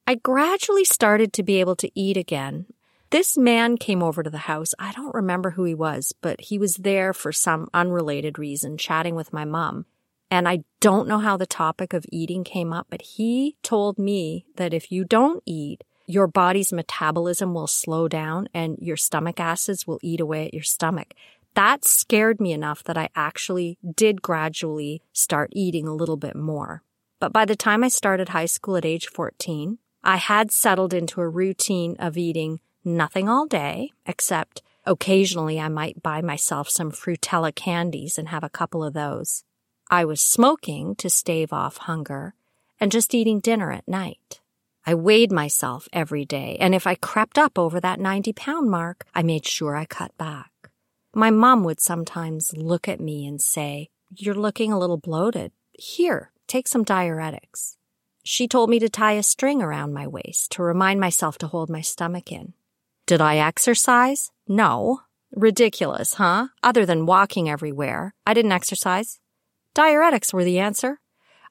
I 0.06 0.15
gradually 0.15 0.84
started 0.84 1.32
to 1.32 1.44
be 1.44 1.62
able 1.62 1.77
to 1.77 1.92
eat 1.98 2.18
again, 2.18 2.65
this 3.13 3.38
man 3.38 3.77
came 3.77 4.01
over 4.01 4.24
to 4.24 4.30
the 4.32 4.50
house. 4.50 4.74
I 4.80 4.92
don't 4.92 5.13
remember 5.13 5.51
who 5.51 5.65
he 5.65 5.75
was, 5.75 6.13
but 6.20 6.42
he 6.42 6.58
was 6.58 6.77
there 6.77 7.13
for 7.13 7.32
some 7.32 7.70
unrelated 7.72 8.39
reason, 8.39 8.75
chatting 8.75 9.13
with 9.13 9.32
my 9.32 9.46
mom. 9.46 9.86
And 10.32 10.48
I 10.48 10.63
don't 10.80 11.08
know 11.08 11.20
how 11.20 11.38
the 11.38 11.46
topic 11.46 11.94
of 11.94 12.06
eating 12.12 12.44
came 12.44 12.74
up, 12.74 12.88
but 12.89 13.01
he 13.01 13.56
told 13.62 14.00
me 14.00 14.46
that 14.56 14.74
if 14.74 14.92
you 14.92 15.06
don't 15.06 15.44
eat, 15.46 15.84
your 16.06 16.27
body's 16.27 16.74
metabolism 16.74 17.53
will 17.53 17.68
slow 17.68 18.08
down 18.08 18.48
and 18.53 18.77
your 18.82 18.98
stomach 18.98 19.39
acids 19.39 19.88
will 19.88 20.00
eat 20.01 20.20
away 20.20 20.48
at 20.48 20.53
your 20.53 20.63
stomach. 20.63 21.13
That 21.56 21.86
scared 21.86 22.42
me 22.42 22.51
enough 22.51 22.84
that 22.86 22.98
I 22.98 23.10
actually 23.15 23.77
did 23.96 24.22
gradually 24.22 25.03
start 25.13 25.51
eating 25.53 25.88
a 25.88 25.94
little 25.94 26.18
bit 26.18 26.36
more. 26.36 26.82
But 27.20 27.32
by 27.32 27.46
the 27.46 27.56
time 27.56 27.84
I 27.84 27.88
started 27.88 28.30
high 28.30 28.48
school 28.48 28.75
at 28.75 28.86
age 28.86 29.08
14, 29.08 29.77
I 30.03 30.18
had 30.18 30.51
settled 30.51 30.94
into 30.94 31.22
a 31.22 31.30
routine 31.30 31.96
of 32.00 32.18
eating 32.18 32.60
nothing 32.84 33.30
all 33.30 33.46
day, 33.46 33.92
except 34.06 34.62
occasionally 34.86 35.60
I 35.60 35.70
might 35.70 36.03
buy 36.03 36.22
myself 36.22 36.70
some 36.70 36.92
Fruitella 36.92 37.56
candies 37.56 38.18
and 38.18 38.27
have 38.27 38.44
a 38.44 38.50
couple 38.50 38.84
of 38.84 38.94
those. 38.94 39.44
I 39.90 40.06
was 40.06 40.22
smoking 40.22 40.96
to 40.96 41.10
stave 41.10 41.54
off 41.54 41.78
hunger 41.78 42.34
and 42.80 42.92
just 42.92 43.13
eating 43.13 43.40
dinner 43.40 43.72
at 43.72 43.88
night. 43.88 44.40
I 44.86 44.96
weighed 44.96 45.32
myself 45.32 45.88
every 45.94 46.25
day, 46.25 46.58
and 46.60 46.75
if 46.75 46.86
I 46.86 46.96
crept 46.96 47.38
up 47.38 47.58
over 47.58 47.80
that 47.80 48.00
90 48.00 48.34
pound 48.34 48.70
mark, 48.70 49.06
I 49.16 49.24
made 49.24 49.46
sure 49.46 49.75
I 49.75 49.86
cut 49.86 50.18
back. 50.18 50.52
My 51.13 51.30
mom 51.30 51.63
would 51.63 51.80
sometimes 51.80 52.52
look 52.58 52.88
at 52.88 53.00
me 53.00 53.25
and 53.25 53.42
say, 53.42 53.90
You're 54.13 54.36
looking 54.36 54.74
a 54.74 54.80
little 54.80 54.98
bloated. 54.98 55.52
Here, 55.72 56.32
take 56.48 56.68
some 56.68 56.84
diuretics. 56.84 57.78
She 58.24 58.48
told 58.48 58.70
me 58.70 58.80
to 58.80 58.90
tie 58.90 59.13
a 59.13 59.24
string 59.24 59.62
around 59.62 59.94
my 59.94 60.08
waist 60.08 60.52
to 60.54 60.63
remind 60.63 61.00
myself 61.00 61.38
to 61.40 61.48
hold 61.48 61.70
my 61.70 61.82
stomach 61.82 62.32
in. 62.32 62.54
Did 63.06 63.22
I 63.22 63.38
exercise? 63.38 64.32
No. 64.48 65.02
Ridiculous, 65.36 66.16
huh? 66.16 66.48
Other 66.62 66.86
than 66.86 67.06
walking 67.06 67.50
everywhere. 67.50 68.13
I 68.25 68.34
didn't 68.34 68.54
exercise. 68.54 69.20
Diuretics 69.75 70.32
were 70.34 70.44
the 70.44 70.60
answer. 70.60 71.00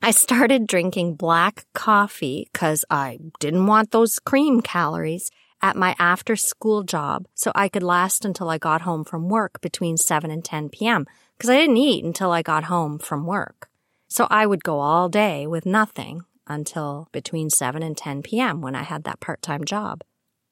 I 0.01 0.13
started 0.13 0.69
drinking 0.69 1.17
black 1.17 1.67
coffee 1.75 2.49
because 2.53 2.85
I 2.89 3.19
didn't 3.41 3.67
want 3.67 3.91
those 3.91 4.21
cream 4.21 4.61
calories 4.61 5.31
at 5.61 5.77
my 5.77 5.97
after 5.99 6.37
school 6.37 6.85
job 6.85 7.27
so 7.35 7.51
I 7.55 7.69
could 7.69 7.83
last 7.83 8.25
until 8.25 8.49
I 8.49 8.59
got 8.59 8.83
home 8.83 9.05
from 9.05 9.29
work 9.29 9.61
between 9.61 9.97
7 9.97 10.31
and 10.31 10.45
10 10.45 10.69
p.m. 10.69 11.07
because 11.37 11.51
I 11.51 11.57
didn't 11.57 11.77
eat 11.77 12.05
until 12.05 12.31
I 12.31 12.43
got 12.43 12.65
home 12.65 12.99
from 12.99 13.27
work. 13.27 13.69
So 14.09 14.29
I 14.31 14.47
would 14.47 14.63
go 14.63 14.79
all 14.79 15.09
day 15.09 15.47
with 15.47 15.67
nothing 15.67 16.23
until 16.47 17.09
between 17.13 17.51
7 17.51 17.83
and 17.83 17.97
10 17.97 18.23
p.m. 18.23 18.61
when 18.61 18.77
I 18.77 18.83
had 18.83 19.05
that 19.05 19.21
part-time 19.21 19.65
job. 19.65 20.03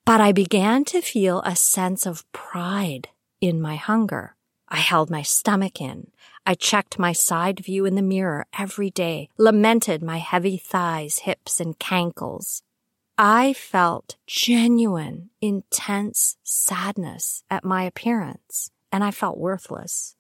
But 0.05 0.21
I 0.21 0.33
began 0.33 0.85
to 0.87 1.01
feel 1.01 1.41
a 1.43 1.55
sense 1.55 2.05
of 2.07 2.25
pride 2.33 3.11
in 3.41 3.61
my 3.61 3.77
hunger. 3.77 4.35
I 4.69 4.79
held 4.79 5.11
my 5.11 5.23
stomach 5.23 5.81
in. 5.81 6.10
I 6.47 6.55
checked 6.55 6.99
my 6.99 7.13
side 7.13 7.61
view 7.61 7.85
in 7.85 7.95
the 7.95 8.03
mirror 8.03 8.47
every 8.59 8.91
day, 8.91 9.29
lamented 9.39 10.03
my 10.03 10.19
heavy 10.19 10.57
thighs, 10.57 11.21
hips, 11.21 11.61
and 11.61 11.79
cankles. 11.79 12.63
I 13.17 13.53
felt 13.53 14.17
genuine, 14.27 15.31
intense 15.41 16.37
sadness 16.43 17.43
at 17.51 17.65
my 17.65 17.85
appearance, 17.85 18.71
and 18.91 19.05
I 19.05 19.11
felt 19.11 19.39
worthless. 19.39 20.17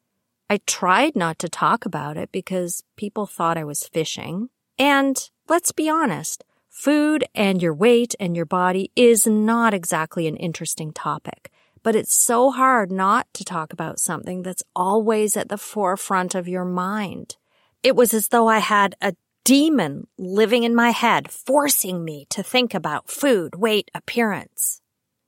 I 0.48 0.60
tried 0.66 1.16
not 1.16 1.38
to 1.38 1.48
talk 1.48 1.86
about 1.86 2.16
it 2.16 2.30
because 2.32 2.82
people 2.96 3.26
thought 3.26 3.56
I 3.56 3.64
was 3.64 3.86
fishing. 3.86 4.50
And 4.78 5.30
let's 5.48 5.72
be 5.72 5.88
honest, 5.88 6.44
Food 6.70 7.24
and 7.34 7.60
your 7.60 7.74
weight 7.74 8.14
and 8.20 8.36
your 8.36 8.46
body 8.46 8.92
is 8.94 9.26
not 9.26 9.74
exactly 9.74 10.28
an 10.28 10.36
interesting 10.36 10.92
topic, 10.92 11.50
but 11.82 11.96
it's 11.96 12.14
so 12.14 12.50
hard 12.50 12.90
not 12.90 13.26
to 13.34 13.44
talk 13.44 13.72
about 13.72 13.98
something 13.98 14.42
that's 14.42 14.62
always 14.74 15.36
at 15.36 15.48
the 15.48 15.58
forefront 15.58 16.34
of 16.34 16.48
your 16.48 16.64
mind. 16.64 17.36
It 17.82 17.96
was 17.96 18.12
as 18.12 18.28
though 18.28 18.48
I 18.48 18.58
had 18.58 18.94
a 19.00 19.14
demon 19.44 20.06
living 20.18 20.64
in 20.64 20.74
my 20.74 20.90
head, 20.90 21.30
forcing 21.30 22.04
me 22.04 22.26
to 22.30 22.42
think 22.42 22.74
about 22.74 23.10
food, 23.10 23.54
weight, 23.54 23.90
appearance. 23.94 24.80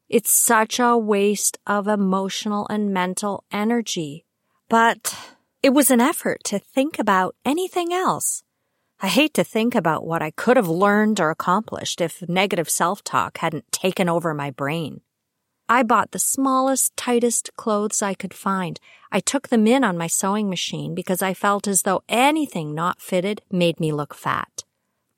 It's 0.09 0.32
such 0.32 0.78
a 0.78 0.97
waste 0.99 1.59
of 1.66 1.88
emotional 1.88 2.66
and 2.68 2.92
mental 2.92 3.44
energy. 3.50 4.26
But 4.68 5.16
it 5.62 5.71
was 5.71 5.90
an 5.90 6.00
effort 6.00 6.44
to 6.44 6.59
think 6.59 6.99
about 6.99 7.35
anything 7.44 7.92
else. 7.92 8.42
I 9.00 9.09
hate 9.09 9.35
to 9.35 9.44
think 9.44 9.75
about 9.75 10.06
what 10.06 10.23
I 10.23 10.30
could 10.30 10.56
have 10.56 10.68
learned 10.68 11.18
or 11.18 11.30
accomplished 11.30 12.00
if 12.00 12.28
negative 12.28 12.68
self-talk 12.68 13.38
hadn't 13.38 13.73
taken 13.73 14.09
over 14.09 14.35
my 14.35 14.50
brain. 14.50 15.00
I 15.73 15.83
bought 15.83 16.11
the 16.11 16.19
smallest, 16.19 16.95
tightest 16.99 17.57
clothes 17.57 18.02
I 18.02 18.12
could 18.12 18.35
find. 18.35 18.79
I 19.11 19.21
took 19.21 19.49
them 19.49 19.67
in 19.67 19.85
on 19.85 19.97
my 19.97 20.07
sewing 20.07 20.50
machine 20.50 20.95
because 20.95 21.23
I 21.23 21.33
felt 21.33 21.67
as 21.67 21.81
though 21.81 22.02
anything 22.11 22.75
not 22.75 23.00
fitted 23.00 23.41
made 23.50 23.81
me 23.81 23.91
look 23.91 24.12
fat. 24.12 24.64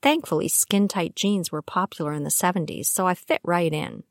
Thankfully, 0.01 0.47
skin 0.47 0.87
tight 0.87 1.17
jeans 1.17 1.51
were 1.51 1.61
popular 1.61 2.13
in 2.13 2.23
the 2.23 2.31
70s, 2.31 2.87
so 2.87 3.05
I 3.05 3.15
fit 3.15 3.41
right 3.43 3.73
in. 3.73 4.05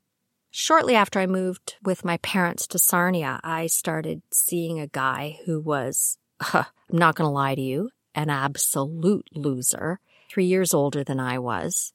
Shortly 0.50 0.94
after 0.94 1.18
I 1.18 1.24
moved 1.24 1.76
with 1.82 2.04
my 2.04 2.18
parents 2.18 2.66
to 2.66 2.78
Sarnia, 2.78 3.40
I 3.42 3.66
started 3.66 4.20
seeing 4.30 4.78
a 4.78 4.86
guy 4.86 5.38
who 5.46 5.62
was, 5.62 6.18
uh, 6.52 6.64
I'm 6.90 6.98
not 6.98 7.14
going 7.14 7.26
to 7.26 7.32
lie 7.32 7.54
to 7.54 7.62
you, 7.62 7.88
an 8.14 8.28
absolute 8.28 9.30
loser, 9.32 9.98
three 10.28 10.44
years 10.44 10.74
older 10.74 11.02
than 11.02 11.20
I 11.20 11.38
was. 11.38 11.94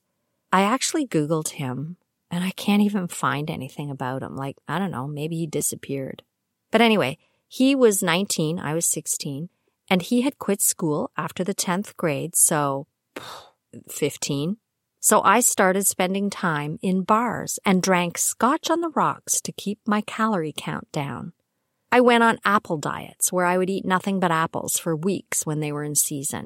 I 0.51 0.63
actually 0.63 1.06
Googled 1.06 1.50
him 1.50 1.98
and 2.31 2.43
I 2.43 2.51
can't 2.51 2.81
even 2.81 3.07
find 3.07 3.50
anything 3.50 3.89
about 3.89 4.24
him. 4.24 4.36
Like, 4.36 4.57
I 4.67 4.79
don't 4.79 4.91
know, 4.91 5.07
maybe 5.07 5.38
he 5.38 5.48
disappeared. 5.48 6.24
But 6.71 6.81
anyway, 6.81 7.17
he 7.48 7.75
was 7.75 8.03
19, 8.03 8.59
I 8.59 8.74
was 8.74 8.86
16, 8.86 9.50
and 9.89 10.01
he 10.01 10.21
had 10.21 10.38
quit 10.38 10.62
school 10.62 11.12
after 11.17 11.43
the 11.43 11.55
10th 11.55 11.98
grade, 11.98 12.36
so 12.36 12.88
15. 13.89 14.57
So 15.01 15.21
I 15.24 15.39
started 15.39 15.88
spending 15.88 16.29
time 16.29 16.77
in 16.81 17.03
bars 17.03 17.57
and 17.65 17.81
drank 17.81 18.17
scotch 18.17 18.69
on 18.69 18.81
the 18.81 18.89
rocks 18.89 19.39
to 19.41 19.51
keep 19.53 19.79
my 19.88 20.01
calorie 20.01 20.53
count 20.55 20.91
down. 20.91 21.31
I 21.91 22.01
went 22.01 22.24
on 22.24 22.38
apple 22.45 22.77
diets 22.77 23.31
where 23.31 23.45
I 23.45 23.57
would 23.57 23.69
eat 23.69 23.86
nothing 23.86 24.19
but 24.19 24.31
apples 24.31 24.77
for 24.77 24.95
weeks 24.95 25.45
when 25.45 25.62
they 25.62 25.71
were 25.71 25.83
in 25.83 25.95
season. 25.95 26.45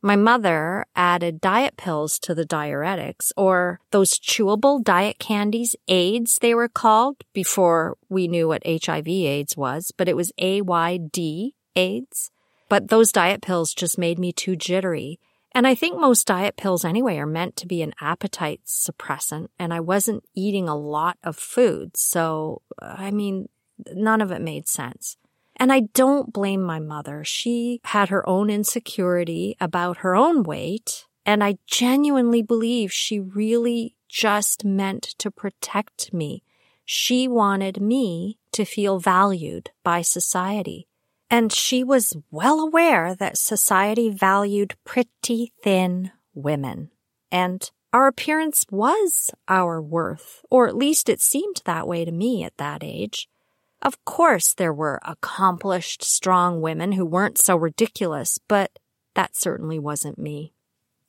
My 0.00 0.14
mother 0.14 0.86
added 0.94 1.40
diet 1.40 1.76
pills 1.76 2.20
to 2.20 2.32
the 2.32 2.46
diuretics, 2.46 3.32
or 3.36 3.80
those 3.90 4.18
chewable 4.18 4.82
diet 4.82 5.18
candies, 5.18 5.74
AIDS 5.88 6.38
they 6.40 6.54
were 6.54 6.68
called, 6.68 7.24
before 7.32 7.96
we 8.08 8.28
knew 8.28 8.46
what 8.46 8.62
HIV 8.64 9.08
AIDS 9.08 9.56
was, 9.56 9.92
but 9.96 10.08
it 10.08 10.16
was 10.16 10.32
AYD 10.38 11.52
AIDS. 11.74 12.30
But 12.68 12.88
those 12.88 13.10
diet 13.10 13.42
pills 13.42 13.74
just 13.74 13.98
made 13.98 14.20
me 14.20 14.32
too 14.32 14.54
jittery. 14.54 15.18
And 15.52 15.66
I 15.66 15.74
think 15.74 15.98
most 15.98 16.26
diet 16.26 16.56
pills 16.56 16.84
anyway 16.84 17.16
are 17.16 17.26
meant 17.26 17.56
to 17.56 17.66
be 17.66 17.82
an 17.82 17.94
appetite 18.00 18.60
suppressant, 18.66 19.48
and 19.58 19.74
I 19.74 19.80
wasn't 19.80 20.22
eating 20.32 20.68
a 20.68 20.76
lot 20.76 21.18
of 21.24 21.36
food. 21.36 21.96
So, 21.96 22.62
I 22.80 23.10
mean, 23.10 23.48
none 23.92 24.20
of 24.20 24.30
it 24.30 24.42
made 24.42 24.68
sense. 24.68 25.16
And 25.58 25.72
I 25.72 25.80
don't 25.80 26.32
blame 26.32 26.62
my 26.62 26.78
mother. 26.78 27.24
She 27.24 27.80
had 27.84 28.10
her 28.10 28.26
own 28.28 28.48
insecurity 28.48 29.56
about 29.60 29.98
her 29.98 30.14
own 30.14 30.42
weight. 30.44 31.06
And 31.26 31.42
I 31.42 31.58
genuinely 31.66 32.42
believe 32.42 32.92
she 32.92 33.20
really 33.20 33.96
just 34.08 34.64
meant 34.64 35.02
to 35.18 35.30
protect 35.30 36.14
me. 36.14 36.42
She 36.84 37.28
wanted 37.28 37.82
me 37.82 38.38
to 38.52 38.64
feel 38.64 38.98
valued 38.98 39.70
by 39.84 40.00
society. 40.00 40.88
And 41.30 41.52
she 41.52 41.84
was 41.84 42.16
well 42.30 42.60
aware 42.60 43.14
that 43.14 43.36
society 43.36 44.08
valued 44.08 44.74
pretty 44.84 45.52
thin 45.62 46.12
women. 46.34 46.90
And 47.30 47.70
our 47.92 48.06
appearance 48.06 48.64
was 48.70 49.30
our 49.46 49.82
worth, 49.82 50.42
or 50.50 50.66
at 50.66 50.76
least 50.76 51.08
it 51.08 51.20
seemed 51.20 51.60
that 51.64 51.86
way 51.86 52.04
to 52.04 52.12
me 52.12 52.44
at 52.44 52.56
that 52.56 52.82
age. 52.82 53.28
Of 53.80 54.04
course, 54.04 54.54
there 54.54 54.72
were 54.72 55.00
accomplished, 55.04 56.02
strong 56.02 56.60
women 56.60 56.92
who 56.92 57.04
weren't 57.04 57.38
so 57.38 57.56
ridiculous, 57.56 58.38
but 58.48 58.78
that 59.14 59.36
certainly 59.36 59.78
wasn't 59.78 60.18
me. 60.18 60.52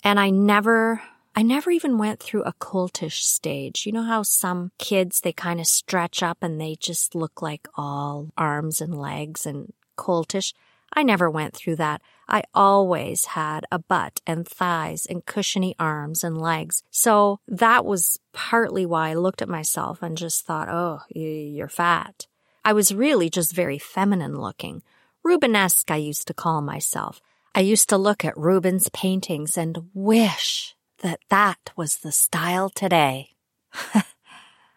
And 0.04 0.20
I 0.20 0.30
never, 0.30 1.02
I 1.36 1.42
never 1.42 1.72
even 1.72 1.98
went 1.98 2.20
through 2.20 2.44
a 2.44 2.54
cultish 2.54 3.22
stage. 3.22 3.86
You 3.86 3.92
know 3.92 4.04
how 4.04 4.24
some 4.24 4.72
kids, 4.78 5.22
they 5.22 5.34
kind 5.34 5.60
of 5.60 5.68
stretch 5.68 6.22
up 6.22 6.38
and 6.42 6.60
they 6.60 6.76
just 6.80 7.16
look 7.16 7.42
like 7.42 7.68
all 7.76 8.30
arms 8.38 8.82
and 8.82 8.98
legs 8.98 9.46
and 9.46 9.74
cultish. 9.98 10.54
I 10.94 11.04
never 11.04 11.30
went 11.30 11.56
through 11.56 11.76
that. 11.78 12.02
I 12.28 12.44
always 12.54 13.26
had 13.26 13.66
a 13.72 13.80
butt 13.80 14.22
and 14.26 14.48
thighs 14.48 15.06
and 15.06 15.26
cushiony 15.26 15.76
arms 15.80 16.24
and 16.24 16.40
legs. 16.40 16.84
So 16.90 17.40
that 17.48 17.86
was 17.86 18.20
partly 18.34 18.86
why 18.86 19.10
I 19.10 19.14
looked 19.16 19.42
at 19.42 19.50
myself 19.50 20.02
and 20.02 20.18
just 20.18 20.46
thought, 20.46 20.70
oh, 20.70 21.02
you're 21.10 21.68
fat. 21.68 22.28
I 22.70 22.74
was 22.74 22.94
really 22.94 23.32
just 23.32 23.56
very 23.56 23.80
feminine 23.80 24.40
looking. 24.40 24.84
Rubenesque, 25.26 25.90
I 25.90 25.96
used 25.96 26.28
to 26.28 26.36
call 26.36 26.62
myself. 26.62 27.20
I 27.56 27.62
used 27.62 27.90
to 27.90 27.98
look 27.98 28.24
at 28.24 28.38
Rubens' 28.38 28.90
paintings 28.90 29.58
and 29.58 29.90
wish 29.96 30.76
that 31.00 31.20
that 31.32 31.72
was 31.76 31.98
the 31.98 32.12
style 32.12 32.70
today. 32.70 33.30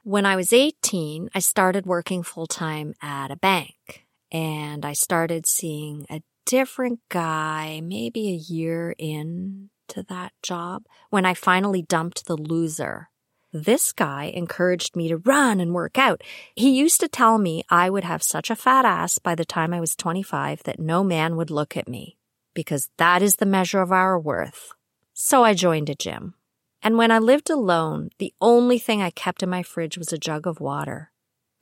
when 0.04 0.24
I 0.24 0.36
was 0.36 0.54
18, 0.54 1.28
I 1.34 1.40
started 1.40 1.84
working 1.84 2.22
full 2.22 2.46
time 2.46 2.94
at 3.02 3.30
a 3.30 3.36
bank 3.36 4.06
and 4.30 4.86
I 4.86 4.94
started 4.94 5.44
seeing 5.44 6.06
a 6.08 6.22
different 6.46 7.00
guy 7.10 7.82
maybe 7.84 8.30
a 8.30 8.52
year 8.54 8.94
into 8.98 10.02
that 10.08 10.32
job 10.42 10.86
when 11.10 11.26
I 11.26 11.34
finally 11.34 11.82
dumped 11.82 12.24
the 12.24 12.38
loser 12.38 13.10
this 13.52 13.92
guy 13.92 14.24
encouraged 14.24 14.96
me 14.96 15.08
to 15.08 15.18
run 15.18 15.60
and 15.60 15.74
work 15.74 15.98
out. 15.98 16.22
He 16.56 16.70
used 16.70 17.00
to 17.00 17.08
tell 17.08 17.38
me 17.38 17.62
I 17.68 17.90
would 17.90 18.04
have 18.04 18.22
such 18.22 18.50
a 18.50 18.56
fat 18.56 18.84
ass 18.84 19.18
by 19.18 19.34
the 19.34 19.44
time 19.44 19.74
I 19.74 19.80
was 19.80 19.94
25 19.94 20.62
that 20.64 20.80
no 20.80 21.04
man 21.04 21.36
would 21.36 21.50
look 21.50 21.76
at 21.76 21.88
me, 21.88 22.16
because 22.54 22.88
that 22.96 23.22
is 23.22 23.36
the 23.36 23.46
measure 23.46 23.80
of 23.80 23.92
our 23.92 24.18
worth. 24.18 24.72
So 25.12 25.44
I 25.44 25.54
joined 25.54 25.90
a 25.90 25.94
gym. 25.94 26.34
And 26.82 26.96
when 26.96 27.10
I 27.10 27.18
lived 27.18 27.50
alone, 27.50 28.10
the 28.18 28.34
only 28.40 28.78
thing 28.78 29.02
I 29.02 29.10
kept 29.10 29.42
in 29.42 29.50
my 29.50 29.62
fridge 29.62 29.96
was 29.96 30.12
a 30.12 30.18
jug 30.18 30.46
of 30.46 30.60
water. 30.60 31.12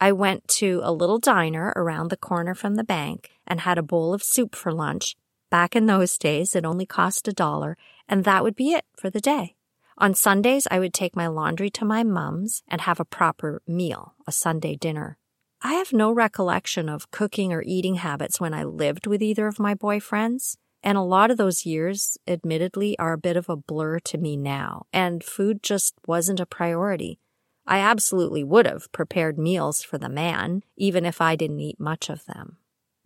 I 0.01 0.13
went 0.13 0.49
to 0.49 0.81
a 0.83 0.93
little 0.93 1.19
diner 1.19 1.75
around 1.77 2.09
the 2.09 2.17
corner 2.17 2.55
from 2.55 2.77
the 2.77 2.85
bank 2.85 3.31
and 3.47 3.61
had 3.61 3.77
a 3.77 3.83
bowl 3.83 4.15
of 4.15 4.23
soup 4.23 4.55
for 4.55 4.73
lunch. 4.73 5.17
Back 5.51 5.77
in 5.77 5.87
those 5.87 6.17
days, 6.17 6.57
it 6.57 6.65
only 6.65 6.87
cost 6.87 7.29
a 7.29 7.33
dollar, 7.33 7.77
and 8.09 8.25
that 8.25 8.43
would 8.43 8.57
be 8.57 8.73
it 8.73 8.87
for 8.97 9.11
the 9.11 9.21
day. 9.21 9.57
On 10.01 10.15
Sundays, 10.15 10.67
I 10.71 10.79
would 10.79 10.95
take 10.95 11.15
my 11.15 11.27
laundry 11.27 11.69
to 11.73 11.85
my 11.85 12.05
mum's 12.05 12.63
and 12.67 12.81
have 12.81 13.01
a 13.01 13.05
proper 13.05 13.61
meal, 13.67 14.15
a 14.27 14.33
Sunday 14.33 14.75
dinner. 14.75 15.19
I 15.61 15.75
have 15.75 15.93
no 15.93 16.11
recollection 16.11 16.89
of 16.89 17.11
cooking 17.11 17.53
or 17.53 17.63
eating 17.67 17.97
habits 17.97 18.41
when 18.41 18.55
I 18.55 18.65
lived 18.65 19.07
with 19.07 19.21
either 19.21 19.47
of 19.47 19.59
my 19.59 19.75
boyfriends. 19.75 20.57
And 20.83 20.97
a 20.97 21.03
lot 21.03 21.31
of 21.31 21.37
those 21.37 21.67
years, 21.67 22.17
admittedly, 22.27 22.99
are 22.99 23.13
a 23.13 23.19
bit 23.19 23.37
of 23.37 23.51
a 23.51 23.57
blur 23.57 23.99
to 23.99 24.17
me 24.17 24.39
now, 24.39 24.87
and 24.91 25.23
food 25.23 25.63
just 25.63 25.93
wasn't 26.07 26.41
a 26.41 26.47
priority. 26.47 27.21
I 27.67 27.81
absolutely 27.81 28.43
would 28.43 28.65
have 28.65 28.91
prepared 28.93 29.39
meals 29.39 29.83
for 29.83 29.99
the 29.99 30.09
man, 30.09 30.63
even 30.79 31.05
if 31.05 31.21
I 31.21 31.37
didn't 31.37 31.61
eat 31.61 31.79
much 31.79 32.09
of 32.09 32.25
them. 32.25 32.57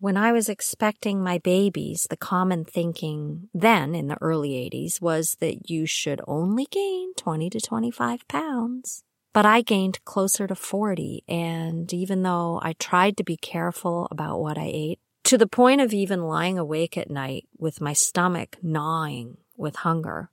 When 0.05 0.19
I 0.19 0.33
was 0.33 0.51
expecting 0.51 1.23
my 1.23 1.39
babies, 1.39 2.07
the 2.11 2.19
common 2.19 2.67
thinking 2.67 3.49
then 3.55 3.95
in 3.95 4.09
the 4.09 4.19
early 4.21 4.51
80s 4.51 5.01
was 5.01 5.39
that 5.41 5.71
you 5.71 5.87
should 5.87 6.21
only 6.29 6.67
gain 6.67 7.15
20 7.15 7.49
to 7.49 7.59
25 7.59 8.29
pounds. 8.29 9.03
But 9.33 9.47
I 9.47 9.63
gained 9.63 10.05
closer 10.05 10.47
to 10.47 10.55
40, 10.55 11.25
and 11.27 11.91
even 11.91 12.23
though 12.23 12.61
I 12.63 12.75
tried 12.75 13.17
to 13.17 13.25
be 13.25 13.39
careful 13.39 14.07
about 14.11 14.41
what 14.41 14.59
I 14.59 14.71
ate, 14.75 14.99
to 15.23 15.39
the 15.39 15.47
point 15.47 15.81
of 15.81 15.95
even 15.95 16.25
lying 16.25 16.59
awake 16.59 16.99
at 16.99 17.09
night 17.09 17.47
with 17.57 17.81
my 17.81 17.95
stomach 17.95 18.59
gnawing 18.63 19.39
with 19.57 19.77
hunger. 19.77 20.29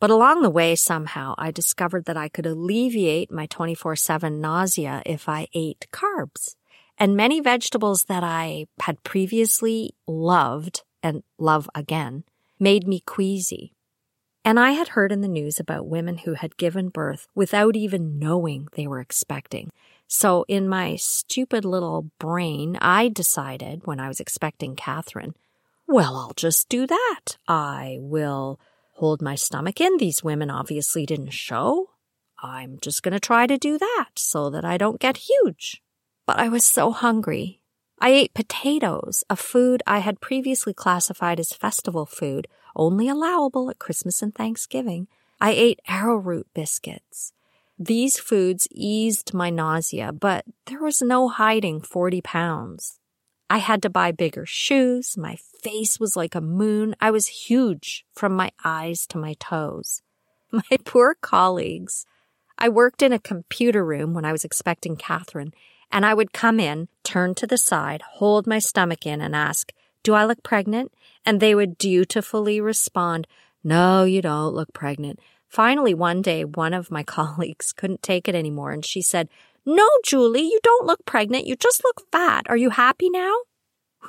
But 0.00 0.10
along 0.10 0.42
the 0.42 0.50
way, 0.50 0.76
somehow, 0.76 1.34
I 1.38 1.50
discovered 1.50 2.04
that 2.04 2.18
I 2.18 2.28
could 2.28 2.44
alleviate 2.44 3.32
my 3.32 3.46
24 3.46 3.96
7 3.96 4.38
nausea 4.38 5.02
if 5.06 5.30
I 5.30 5.48
ate 5.54 5.86
carbs. 5.90 6.56
And 6.98 7.16
many 7.16 7.40
vegetables 7.40 8.04
that 8.04 8.22
I 8.22 8.66
had 8.80 9.02
previously 9.02 9.94
loved 10.06 10.82
and 11.02 11.22
love 11.38 11.68
again 11.74 12.24
made 12.58 12.86
me 12.86 13.00
queasy. 13.00 13.72
And 14.44 14.60
I 14.60 14.72
had 14.72 14.88
heard 14.88 15.10
in 15.10 15.22
the 15.22 15.28
news 15.28 15.58
about 15.58 15.88
women 15.88 16.18
who 16.18 16.34
had 16.34 16.56
given 16.56 16.90
birth 16.90 17.26
without 17.34 17.76
even 17.76 18.18
knowing 18.18 18.68
they 18.76 18.86
were 18.86 19.00
expecting. 19.00 19.70
So 20.06 20.44
in 20.48 20.68
my 20.68 20.96
stupid 20.96 21.64
little 21.64 22.10
brain, 22.18 22.76
I 22.80 23.08
decided 23.08 23.86
when 23.86 23.98
I 23.98 24.08
was 24.08 24.20
expecting 24.20 24.76
Catherine, 24.76 25.34
well, 25.86 26.16
I'll 26.16 26.34
just 26.34 26.68
do 26.68 26.86
that. 26.86 27.38
I 27.48 27.96
will 28.00 28.60
hold 28.92 29.22
my 29.22 29.34
stomach 29.34 29.80
in. 29.80 29.96
These 29.96 30.22
women 30.22 30.50
obviously 30.50 31.06
didn't 31.06 31.30
show. 31.30 31.90
I'm 32.42 32.78
just 32.80 33.02
going 33.02 33.12
to 33.12 33.20
try 33.20 33.46
to 33.46 33.56
do 33.56 33.78
that 33.78 34.10
so 34.16 34.50
that 34.50 34.64
I 34.64 34.76
don't 34.76 35.00
get 35.00 35.16
huge. 35.16 35.82
But 36.26 36.38
I 36.38 36.48
was 36.48 36.64
so 36.64 36.90
hungry. 36.90 37.60
I 38.00 38.10
ate 38.10 38.34
potatoes, 38.34 39.24
a 39.30 39.36
food 39.36 39.82
I 39.86 39.98
had 39.98 40.20
previously 40.20 40.74
classified 40.74 41.38
as 41.38 41.52
festival 41.52 42.06
food, 42.06 42.48
only 42.76 43.08
allowable 43.08 43.70
at 43.70 43.78
Christmas 43.78 44.22
and 44.22 44.34
Thanksgiving. 44.34 45.08
I 45.40 45.52
ate 45.52 45.80
arrowroot 45.88 46.46
biscuits. 46.54 47.32
These 47.78 48.18
foods 48.18 48.68
eased 48.70 49.34
my 49.34 49.50
nausea, 49.50 50.12
but 50.12 50.44
there 50.66 50.82
was 50.82 51.02
no 51.02 51.28
hiding 51.28 51.80
40 51.80 52.20
pounds. 52.20 52.98
I 53.50 53.58
had 53.58 53.82
to 53.82 53.90
buy 53.90 54.10
bigger 54.12 54.46
shoes. 54.46 55.16
My 55.16 55.36
face 55.62 56.00
was 56.00 56.16
like 56.16 56.34
a 56.34 56.40
moon. 56.40 56.96
I 57.00 57.10
was 57.10 57.26
huge 57.26 58.04
from 58.14 58.34
my 58.34 58.52
eyes 58.64 59.06
to 59.08 59.18
my 59.18 59.34
toes. 59.34 60.02
My 60.52 60.76
poor 60.84 61.16
colleagues. 61.20 62.06
I 62.56 62.68
worked 62.68 63.02
in 63.02 63.12
a 63.12 63.18
computer 63.18 63.84
room 63.84 64.14
when 64.14 64.24
I 64.24 64.30
was 64.30 64.44
expecting 64.44 64.94
Catherine, 64.94 65.52
and 65.94 66.04
I 66.04 66.12
would 66.12 66.32
come 66.32 66.58
in, 66.58 66.88
turn 67.04 67.36
to 67.36 67.46
the 67.46 67.56
side, 67.56 68.02
hold 68.14 68.48
my 68.48 68.58
stomach 68.58 69.06
in, 69.06 69.20
and 69.20 69.34
ask, 69.34 69.72
Do 70.02 70.12
I 70.12 70.24
look 70.24 70.42
pregnant? 70.42 70.92
And 71.24 71.38
they 71.38 71.54
would 71.54 71.78
dutifully 71.78 72.60
respond, 72.60 73.28
No, 73.62 74.02
you 74.02 74.20
don't 74.20 74.54
look 74.54 74.72
pregnant. 74.74 75.20
Finally, 75.48 75.94
one 75.94 76.20
day, 76.20 76.44
one 76.44 76.74
of 76.74 76.90
my 76.90 77.02
colleagues 77.16 77.72
couldn't 77.72 78.02
take 78.02 78.26
it 78.26 78.34
anymore, 78.34 78.72
and 78.72 78.84
she 78.84 79.00
said, 79.00 79.28
No, 79.64 79.88
Julie, 80.04 80.42
you 80.42 80.58
don't 80.64 80.84
look 80.84 81.06
pregnant. 81.06 81.46
You 81.46 81.54
just 81.54 81.84
look 81.84 82.02
fat. 82.10 82.44
Are 82.48 82.56
you 82.56 82.70
happy 82.70 83.08
now? 83.08 83.34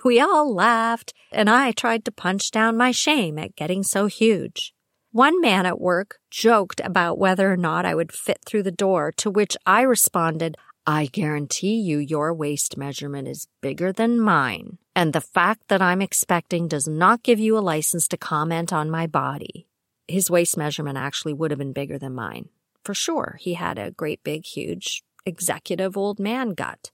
We 0.04 0.20
all 0.20 0.54
laughed, 0.54 1.14
and 1.32 1.52
I 1.52 1.72
tried 1.72 2.04
to 2.06 2.12
punch 2.12 2.50
down 2.50 2.76
my 2.76 2.90
shame 2.90 3.38
at 3.38 3.56
getting 3.56 3.84
so 3.84 4.08
huge. 4.08 4.74
One 5.12 5.40
man 5.40 5.68
at 5.68 5.80
work 5.80 6.18
joked 6.32 6.82
about 6.84 7.20
whether 7.20 7.54
or 7.54 7.56
not 7.56 7.86
I 7.86 7.94
would 7.94 8.12
fit 8.12 8.40
through 8.44 8.64
the 8.64 8.72
door, 8.72 9.14
to 9.18 9.30
which 9.30 9.56
I 9.68 9.84
responded, 9.84 10.58
I 10.88 11.08
guarantee 11.08 11.80
you 11.80 11.98
your 11.98 12.32
waist 12.32 12.78
measurement 12.78 13.28
is 13.28 13.48
bigger 13.60 13.92
than 13.92 14.20
mine, 14.20 14.78
and 14.96 15.14
the 15.14 15.22
fact 15.22 15.68
that 15.70 15.82
I'm 15.82 16.00
expecting 16.00 16.68
does 16.68 16.88
not 16.88 17.24
give 17.24 17.40
you 17.40 17.58
a 17.58 17.60
license 17.60 18.08
to 18.10 18.18
comment 18.18 18.72
on 18.72 18.92
my 18.92 19.08
body. 19.08 19.66
His 20.08 20.30
waist 20.30 20.58
measurement 20.58 20.96
actually 20.96 21.34
would 21.34 21.50
have 21.50 21.58
been 21.58 21.74
bigger 21.74 21.98
than 21.98 22.14
mine. 22.14 22.50
For 22.84 22.94
sure, 22.94 23.38
he 23.42 23.56
had 23.56 23.80
a 23.80 23.90
great 23.90 24.24
big, 24.24 24.46
huge, 24.46 25.04
executive 25.26 25.98
old 25.98 26.20
man 26.20 26.50
gut, 26.50 26.92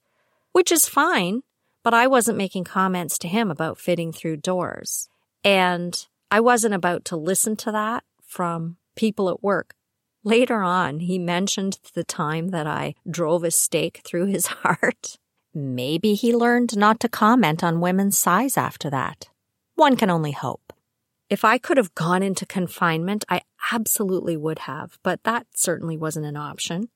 which 0.54 0.72
is 0.72 0.88
fine, 0.88 1.42
but 1.84 1.94
I 1.94 2.08
wasn't 2.08 2.38
making 2.38 2.64
comments 2.64 3.18
to 3.20 3.28
him 3.28 3.52
about 3.52 3.78
fitting 3.78 4.14
through 4.14 4.38
doors. 4.38 5.10
And 5.44 6.08
I 6.30 6.40
wasn't 6.40 6.76
about 6.76 7.04
to 7.06 7.18
listen 7.18 7.58
to 7.58 7.74
that 7.74 8.06
from 8.24 8.78
people 8.96 9.30
at 9.30 9.44
work 9.44 9.76
Later 10.24 10.62
on, 10.62 11.00
he 11.00 11.18
mentioned 11.18 11.80
the 11.94 12.04
time 12.04 12.50
that 12.50 12.68
I 12.68 12.94
drove 13.10 13.44
a 13.44 13.52
stake 13.52 14.02
through 14.06 14.28
his 14.28 14.46
heart. 14.64 15.18
Maybe 15.54 16.14
he 16.14 16.36
learned 16.36 16.78
not 16.78 17.00
to 17.02 17.10
comment 17.10 17.64
on 17.64 17.82
women's 17.82 18.18
size 18.18 18.56
after 18.56 18.90
that. 18.90 19.30
One 19.76 19.96
can 19.96 20.10
only 20.10 20.32
hope. 20.32 20.74
If 21.30 21.44
I 21.44 21.58
could 21.58 21.78
have 21.78 21.96
gone 21.96 22.24
into 22.24 22.46
confinement, 22.46 23.26
I 23.30 23.42
absolutely 23.72 24.38
would 24.38 24.60
have, 24.60 25.00
but 25.02 25.24
that 25.24 25.48
certainly 25.56 25.98
wasn't 25.98 26.26
an 26.26 26.38
option. 26.38 26.90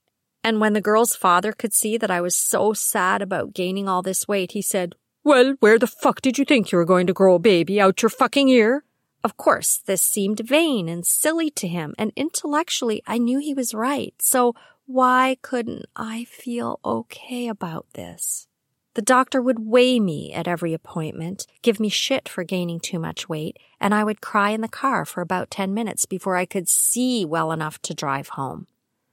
And 0.43 0.59
when 0.59 0.73
the 0.73 0.81
girl's 0.81 1.15
father 1.15 1.53
could 1.53 1.73
see 1.73 1.97
that 1.97 2.11
I 2.11 2.21
was 2.21 2.35
so 2.35 2.73
sad 2.73 3.21
about 3.21 3.53
gaining 3.53 3.89
all 3.89 4.01
this 4.01 4.27
weight, 4.27 4.51
he 4.51 4.61
said, 4.61 4.93
Well, 5.23 5.55
where 5.59 5.79
the 5.79 5.88
fuck 5.88 6.21
did 6.21 6.38
you 6.38 6.45
think 6.45 6.71
you 6.71 6.77
were 6.77 6.85
going 6.85 7.07
to 7.07 7.13
grow 7.13 7.35
a 7.35 7.39
baby? 7.39 7.81
Out 7.81 8.03
your 8.03 8.09
fucking 8.09 8.49
ear? 8.49 8.83
Of 9.25 9.38
course, 9.38 9.77
this 9.77 10.03
seemed 10.03 10.47
vain 10.47 10.88
and 10.88 11.03
silly 11.03 11.49
to 11.49 11.67
him, 11.67 11.95
and 11.97 12.11
intellectually 12.15 13.01
I 13.07 13.17
knew 13.17 13.39
he 13.39 13.55
was 13.55 13.73
right. 13.73 14.13
So 14.19 14.53
why 14.85 15.38
couldn't 15.41 15.88
I 15.95 16.25
feel 16.25 16.79
okay 16.85 17.47
about 17.47 17.88
this? 17.93 18.47
The 18.93 19.01
doctor 19.01 19.41
would 19.41 19.65
weigh 19.65 19.99
me 19.99 20.31
at 20.31 20.47
every 20.47 20.75
appointment, 20.75 21.47
give 21.63 21.79
me 21.79 21.89
shit 21.89 22.29
for 22.29 22.43
gaining 22.43 22.79
too 22.79 22.99
much 22.99 23.27
weight, 23.27 23.57
and 23.81 23.95
I 23.95 24.03
would 24.03 24.21
cry 24.21 24.51
in 24.51 24.61
the 24.61 24.67
car 24.67 25.05
for 25.05 25.21
about 25.21 25.49
10 25.49 25.73
minutes 25.73 26.05
before 26.05 26.35
I 26.35 26.45
could 26.45 26.69
see 26.69 27.25
well 27.25 27.51
enough 27.51 27.81
to 27.81 27.95
drive 27.95 28.27
home. 28.27 28.67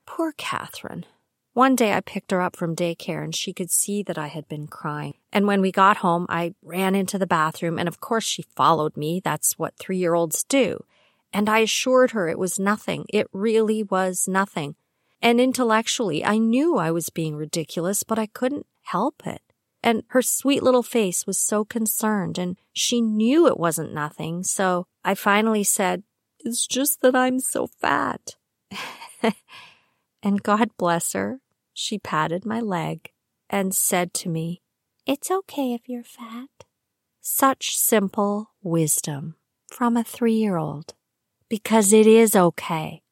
Poor 0.05 0.33
Catherine. 0.37 1.07
One 1.55 1.77
day 1.77 1.93
I 1.93 2.01
picked 2.01 2.31
her 2.31 2.41
up 2.41 2.57
from 2.57 2.75
daycare 2.75 3.23
and 3.23 3.35
she 3.35 3.53
could 3.53 3.71
see 3.71 4.03
that 4.05 4.17
I 4.17 4.29
had 4.29 4.49
been 4.49 4.67
crying. 4.67 5.15
And 5.33 5.47
when 5.47 5.61
we 5.61 5.71
got 5.71 5.99
home, 5.99 6.25
I 6.31 6.55
ran 6.63 6.95
into 6.95 7.19
the 7.19 7.27
bathroom 7.27 7.79
and 7.79 7.89
of 7.89 8.01
course 8.01 8.25
she 8.25 8.47
followed 8.57 8.97
me. 8.97 9.21
That's 9.23 9.59
what 9.59 9.77
three 9.79 9.99
year 9.99 10.15
olds 10.15 10.45
do. 10.45 10.85
And 11.31 11.51
I 11.51 11.59
assured 11.59 12.13
her 12.13 12.29
it 12.29 12.39
was 12.39 12.59
nothing. 12.59 13.05
It 13.11 13.27
really 13.33 13.83
was 13.83 14.27
nothing. 14.27 14.77
And 15.21 15.41
intellectually, 15.41 16.25
I 16.25 16.39
knew 16.39 16.79
I 16.79 16.91
was 16.91 17.11
being 17.11 17.37
ridiculous, 17.37 18.03
but 18.03 18.19
I 18.19 18.27
couldn't 18.27 18.67
help 18.83 19.27
it. 19.27 19.43
And 19.83 20.05
her 20.09 20.23
sweet 20.23 20.63
little 20.63 20.83
face 20.83 21.27
was 21.27 21.39
so 21.39 21.65
concerned 21.65 22.39
and 22.39 22.57
she 22.73 23.01
knew 23.01 23.47
it 23.47 23.59
wasn't 23.59 23.93
nothing. 23.93 24.43
So 24.43 24.87
I 25.05 25.15
finally 25.15 25.65
said, 25.65 26.03
it's 26.41 26.67
just 26.67 27.03
that 27.03 27.15
I'm 27.15 27.41
so 27.41 27.67
fat. 27.67 28.37
and 30.23 30.43
God 30.43 30.71
bless 30.79 31.13
her, 31.13 31.41
she 31.73 31.99
patted 31.99 32.45
my 32.45 32.61
leg 32.61 33.11
and 33.49 33.75
said 33.75 34.15
to 34.15 34.29
me, 34.29 34.63
It's 35.07 35.31
okay 35.31 35.75
if 35.75 35.89
you're 35.89 36.05
fat. 36.05 36.49
Such 37.21 37.77
simple 37.77 38.51
wisdom 38.63 39.37
from 39.69 39.97
a 39.97 40.05
three 40.05 40.35
year 40.35 40.57
old. 40.57 40.95
Because 41.49 41.93
it 41.93 42.07
is 42.07 42.35
okay. 42.35 43.03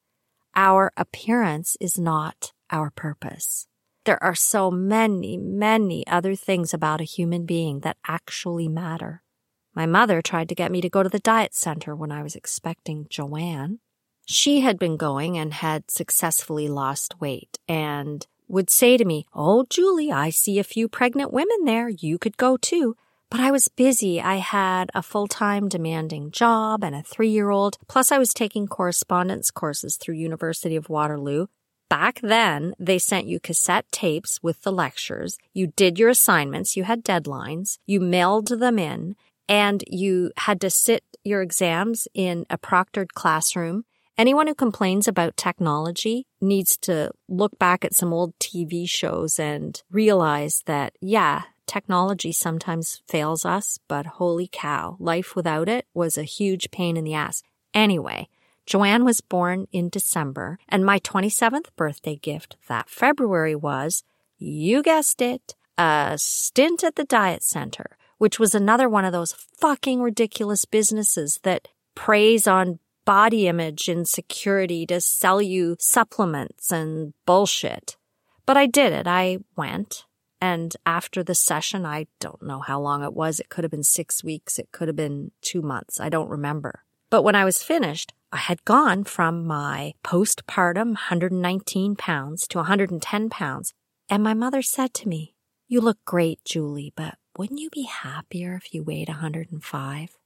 Our 0.55 0.91
appearance 0.97 1.77
is 1.79 1.97
not 1.97 2.51
our 2.69 2.89
purpose. 2.89 3.67
There 4.03 4.21
are 4.23 4.35
so 4.35 4.71
many, 4.71 5.37
many 5.37 6.05
other 6.07 6.35
things 6.35 6.73
about 6.73 7.01
a 7.01 7.05
human 7.05 7.45
being 7.45 7.81
that 7.81 7.97
actually 8.07 8.67
matter. 8.67 9.21
My 9.75 9.85
mother 9.85 10.21
tried 10.21 10.49
to 10.49 10.55
get 10.55 10.71
me 10.71 10.81
to 10.81 10.89
go 10.89 11.03
to 11.03 11.09
the 11.09 11.19
diet 11.19 11.53
center 11.53 11.95
when 11.95 12.11
I 12.11 12.23
was 12.23 12.35
expecting 12.35 13.05
Joanne. 13.09 13.79
She 14.25 14.61
had 14.61 14.79
been 14.79 14.97
going 14.97 15.37
and 15.37 15.53
had 15.53 15.89
successfully 15.91 16.67
lost 16.67 17.21
weight 17.21 17.59
and 17.67 18.25
would 18.51 18.69
say 18.69 18.97
to 18.97 19.05
me, 19.05 19.25
Oh, 19.33 19.65
Julie, 19.69 20.11
I 20.11 20.29
see 20.29 20.59
a 20.59 20.63
few 20.63 20.87
pregnant 20.87 21.31
women 21.31 21.65
there. 21.65 21.89
You 21.89 22.17
could 22.17 22.37
go 22.37 22.57
too. 22.57 22.95
But 23.29 23.39
I 23.39 23.49
was 23.49 23.69
busy. 23.69 24.19
I 24.19 24.35
had 24.35 24.91
a 24.93 25.01
full-time 25.01 25.69
demanding 25.69 26.31
job 26.31 26.83
and 26.83 26.93
a 26.93 27.01
three-year-old. 27.01 27.77
Plus 27.87 28.11
I 28.11 28.17
was 28.17 28.33
taking 28.33 28.67
correspondence 28.67 29.51
courses 29.51 29.95
through 29.95 30.15
University 30.15 30.75
of 30.75 30.89
Waterloo. 30.89 31.47
Back 31.89 32.19
then, 32.21 32.73
they 32.77 32.99
sent 32.99 33.27
you 33.27 33.39
cassette 33.39 33.85
tapes 33.91 34.39
with 34.43 34.61
the 34.63 34.71
lectures. 34.71 35.37
You 35.53 35.67
did 35.67 35.97
your 35.97 36.09
assignments. 36.09 36.75
You 36.75 36.83
had 36.83 37.03
deadlines. 37.03 37.77
You 37.85 38.01
mailed 38.01 38.47
them 38.47 38.77
in 38.77 39.15
and 39.47 39.83
you 39.87 40.31
had 40.37 40.61
to 40.61 40.69
sit 40.69 41.03
your 41.23 41.41
exams 41.41 42.07
in 42.13 42.45
a 42.49 42.57
proctored 42.57 43.13
classroom 43.13 43.83
Anyone 44.21 44.45
who 44.45 44.53
complains 44.53 45.07
about 45.07 45.35
technology 45.35 46.27
needs 46.39 46.77
to 46.81 47.09
look 47.27 47.57
back 47.57 47.83
at 47.83 47.95
some 47.95 48.13
old 48.13 48.37
TV 48.37 48.87
shows 48.87 49.39
and 49.39 49.81
realize 49.89 50.61
that, 50.67 50.93
yeah, 51.01 51.45
technology 51.65 52.31
sometimes 52.31 53.01
fails 53.07 53.45
us, 53.45 53.79
but 53.87 54.05
holy 54.21 54.47
cow, 54.51 54.95
life 54.99 55.35
without 55.35 55.67
it 55.67 55.87
was 55.95 56.19
a 56.19 56.23
huge 56.23 56.69
pain 56.69 56.97
in 56.97 57.03
the 57.03 57.15
ass. 57.15 57.41
Anyway, 57.73 58.29
Joanne 58.67 59.05
was 59.05 59.21
born 59.21 59.65
in 59.71 59.89
December, 59.89 60.59
and 60.69 60.85
my 60.85 60.99
27th 60.99 61.69
birthday 61.75 62.15
gift 62.15 62.57
that 62.67 62.91
February 62.91 63.55
was, 63.55 64.03
you 64.37 64.83
guessed 64.83 65.19
it, 65.23 65.55
a 65.79 66.13
stint 66.19 66.83
at 66.83 66.95
the 66.95 67.05
diet 67.05 67.41
center, 67.41 67.97
which 68.19 68.37
was 68.37 68.53
another 68.53 68.87
one 68.87 69.03
of 69.03 69.13
those 69.13 69.33
fucking 69.33 69.99
ridiculous 69.99 70.65
businesses 70.65 71.39
that 71.41 71.69
preys 71.95 72.45
on 72.45 72.77
body 73.05 73.47
image 73.47 73.89
insecurity 73.89 74.85
to 74.87 75.01
sell 75.01 75.41
you 75.41 75.75
supplements 75.79 76.71
and 76.71 77.13
bullshit. 77.25 77.97
But 78.45 78.57
I 78.57 78.65
did 78.65 78.93
it. 78.93 79.07
I 79.07 79.39
went. 79.55 80.05
And 80.39 80.75
after 80.85 81.23
the 81.23 81.35
session, 81.35 81.85
I 81.85 82.07
don't 82.19 82.41
know 82.41 82.59
how 82.59 82.81
long 82.81 83.03
it 83.03 83.13
was. 83.13 83.39
It 83.39 83.49
could 83.49 83.63
have 83.63 83.71
been 83.71 83.83
six 83.83 84.23
weeks. 84.23 84.57
It 84.57 84.71
could 84.71 84.87
have 84.87 84.95
been 84.95 85.31
two 85.41 85.61
months. 85.61 85.99
I 85.99 86.09
don't 86.09 86.29
remember. 86.29 86.83
But 87.11 87.21
when 87.23 87.35
I 87.35 87.45
was 87.45 87.61
finished, 87.61 88.13
I 88.31 88.37
had 88.37 88.65
gone 88.65 89.03
from 89.03 89.45
my 89.45 89.93
postpartum 90.03 90.93
119 90.95 91.95
pounds 91.95 92.47
to 92.47 92.57
110 92.57 93.29
pounds. 93.29 93.73
And 94.09 94.23
my 94.23 94.33
mother 94.33 94.61
said 94.61 94.93
to 94.95 95.07
me, 95.07 95.35
You 95.67 95.79
look 95.81 95.99
great, 96.05 96.43
Julie, 96.43 96.93
but 96.95 97.15
wouldn't 97.37 97.59
you 97.59 97.69
be 97.69 97.83
happier 97.83 98.55
if 98.55 98.73
you 98.73 98.83
weighed 98.83 99.09
105? 99.09 100.17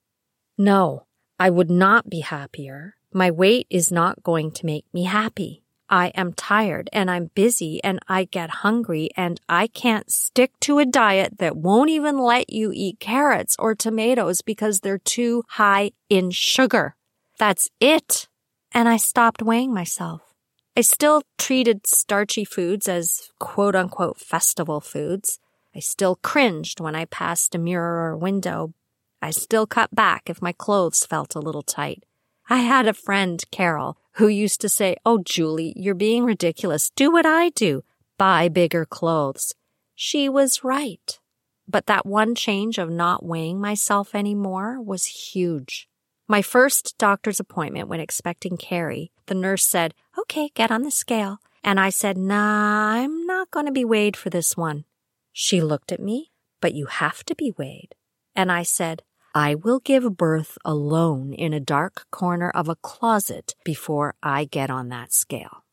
No, 0.57 1.05
I 1.39 1.49
would 1.49 1.69
not 1.69 2.09
be 2.09 2.21
happier. 2.21 2.95
My 3.13 3.31
weight 3.31 3.67
is 3.69 3.91
not 3.91 4.23
going 4.23 4.51
to 4.51 4.65
make 4.65 4.85
me 4.93 5.03
happy. 5.03 5.63
I 5.89 6.07
am 6.15 6.33
tired 6.33 6.89
and 6.91 7.11
I'm 7.11 7.29
busy 7.35 7.83
and 7.83 7.99
I 8.07 8.23
get 8.23 8.49
hungry 8.49 9.09
and 9.15 9.39
I 9.47 9.67
can't 9.67 10.11
stick 10.11 10.51
to 10.61 10.79
a 10.79 10.85
diet 10.85 11.37
that 11.37 11.57
won't 11.57 11.91
even 11.91 12.17
let 12.17 12.51
you 12.51 12.71
eat 12.73 12.99
carrots 12.99 13.55
or 13.59 13.75
tomatoes 13.75 14.41
because 14.41 14.79
they're 14.79 14.97
too 14.97 15.43
high 15.49 15.91
in 16.09 16.31
sugar. 16.31 16.95
That's 17.37 17.69
it. 17.79 18.27
And 18.73 18.89
I 18.89 18.97
stopped 18.97 19.43
weighing 19.43 19.73
myself. 19.73 20.21
I 20.75 20.81
still 20.81 21.21
treated 21.37 21.85
starchy 21.85 22.45
foods 22.45 22.87
as 22.87 23.29
quote 23.39 23.75
unquote 23.75 24.19
festival 24.19 24.81
foods. 24.81 25.39
I 25.75 25.79
still 25.79 26.15
cringed 26.15 26.79
when 26.79 26.95
I 26.95 27.05
passed 27.05 27.53
a 27.53 27.59
mirror 27.59 28.09
or 28.09 28.17
window, 28.17 28.73
I 29.25 29.31
still 29.31 29.65
cut 29.65 29.95
back 29.95 30.29
if 30.29 30.39
my 30.39 30.51
clothes 30.51 31.03
felt 31.03 31.33
a 31.33 31.39
little 31.39 31.63
tight. 31.63 32.05
I 32.47 32.57
had 32.57 32.87
a 32.87 32.93
friend, 32.93 33.43
Carol, 33.49 33.97
who 34.17 34.27
used 34.27 34.61
to 34.61 34.69
say, 34.69 34.97
Oh, 35.03 35.17
Julie, 35.17 35.73
you're 35.75 35.95
being 35.95 36.25
ridiculous. 36.25 36.91
Do 36.91 37.11
what 37.11 37.25
I 37.25 37.49
do. 37.49 37.83
Buy 38.19 38.49
bigger 38.49 38.85
clothes. 38.85 39.55
She 39.95 40.29
was 40.29 40.63
right. 40.63 41.19
But 41.67 41.87
that 41.87 42.05
one 42.05 42.35
change 42.35 42.77
of 42.77 42.91
not 42.91 43.25
weighing 43.25 43.59
myself 43.59 44.13
anymore 44.13 44.79
was 44.79 45.05
huge. 45.05 45.89
My 46.27 46.43
first 46.43 46.95
doctor's 46.99 47.39
appointment 47.39 47.87
when 47.87 47.99
expecting 47.99 48.57
Carrie, 48.57 49.11
the 49.25 49.33
nurse 49.33 49.67
said, 49.67 49.95
Okay, 50.19 50.51
get 50.53 50.69
on 50.69 50.83
the 50.83 50.91
scale. 50.91 51.39
And 51.63 51.79
I 51.79 51.89
said, 51.89 52.15
Nah, 52.15 52.91
I'm 52.91 53.25
not 53.25 53.49
going 53.49 53.65
to 53.65 53.71
be 53.71 53.85
weighed 53.85 54.15
for 54.15 54.29
this 54.29 54.55
one. 54.55 54.85
She 55.33 55.61
looked 55.61 55.91
at 55.91 55.99
me, 55.99 56.29
but 56.61 56.75
you 56.75 56.85
have 56.85 57.23
to 57.23 57.33
be 57.33 57.55
weighed. 57.57 57.95
And 58.35 58.51
I 58.51 58.61
said, 58.61 59.01
I 59.37 59.53
will 59.53 59.81
give 59.81 60.15
birth 60.15 60.57
alone 60.63 61.33
in 61.33 61.51
a 61.51 61.59
dark 61.59 62.07
corner 62.09 62.49
of 62.51 62.69
a 62.69 62.77
closet 62.77 63.53
before 63.65 64.15
I 64.23 64.45
get 64.45 64.69
on 64.69 64.87
that 64.89 65.11
scale. 65.11 65.65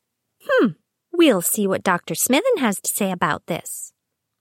Hmm, 0.43 0.71
we'll 1.13 1.41
see 1.41 1.65
what 1.65 1.81
Dr. 1.81 2.13
Smithen 2.13 2.59
has 2.59 2.81
to 2.81 2.91
say 2.91 3.09
about 3.09 3.47
this. 3.47 3.93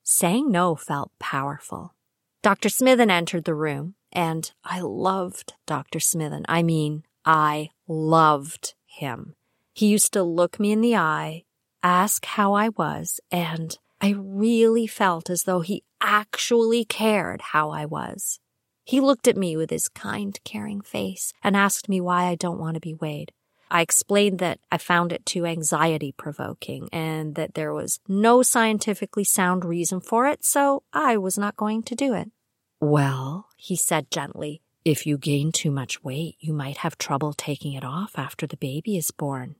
Saying 0.03 0.51
no 0.51 0.75
felt 0.75 1.13
powerful. 1.21 1.95
Dr. 2.43 2.69
Smithen 2.69 3.13
entered 3.13 3.45
the 3.45 3.55
room, 3.55 3.95
and 4.11 4.51
I 4.65 4.81
loved 4.81 5.53
Dr. 5.67 6.01
Smithen. 6.01 6.45
I 6.49 6.65
mean, 6.65 7.05
I 7.25 7.71
loved 7.87 8.75
him. 8.87 9.37
He 9.73 9.87
used 9.87 10.13
to 10.15 10.25
look 10.25 10.59
me 10.59 10.73
in 10.73 10.81
the 10.81 10.97
eye, 10.97 11.45
ask 11.85 12.25
how 12.25 12.55
I 12.55 12.71
was, 12.71 13.21
and 13.31 13.79
I 14.01 14.17
really 14.19 14.89
felt 14.89 15.31
as 15.31 15.45
though 15.45 15.61
he 15.61 15.85
actually 16.01 16.85
cared 16.85 17.41
how 17.41 17.71
I 17.71 17.87
was. 17.87 18.41
He 18.85 19.01
looked 19.01 19.29
at 19.29 19.37
me 19.37 19.57
with 19.57 19.71
his 19.71 19.89
kind, 19.89 20.39
caring 20.45 20.81
face 20.81 21.33
and 21.43 21.57
asked 21.57 21.89
me 21.89 22.01
why 22.01 22.25
I 22.25 22.35
don't 22.35 22.59
want 22.59 22.75
to 22.75 22.81
be 22.81 22.95
weighed. 22.95 23.33
I 23.71 23.81
explained 23.81 24.39
that 24.41 24.61
I 24.71 24.77
found 24.77 25.13
it 25.13 25.25
too 25.25 25.47
anxiety 25.47 26.13
provoking 26.13 26.91
and 26.93 27.37
that 27.37 27.55
there 27.55 27.73
was 27.73 28.01
no 28.07 28.43
scientifically 28.43 29.25
sound 29.25 29.65
reason 29.65 30.01
for 30.01 30.27
it, 30.27 30.45
so 30.45 30.83
I 30.93 31.17
was 31.17 31.39
not 31.39 31.57
going 31.57 31.83
to 31.85 31.95
do 31.95 32.13
it. 32.13 32.31
Well, 32.81 33.49
he 33.57 33.77
said 33.77 34.11
gently, 34.11 34.61
if 34.85 35.07
you 35.07 35.17
gain 35.17 35.53
too 35.53 35.71
much 35.71 36.03
weight, 36.03 36.37
you 36.41 36.53
might 36.53 36.79
have 36.79 36.99
trouble 36.99 37.33
taking 37.33 37.73
it 37.73 37.85
off 37.85 38.19
after 38.19 38.47
the 38.47 38.57
baby 38.57 38.97
is 38.97 39.11
born. 39.11 39.57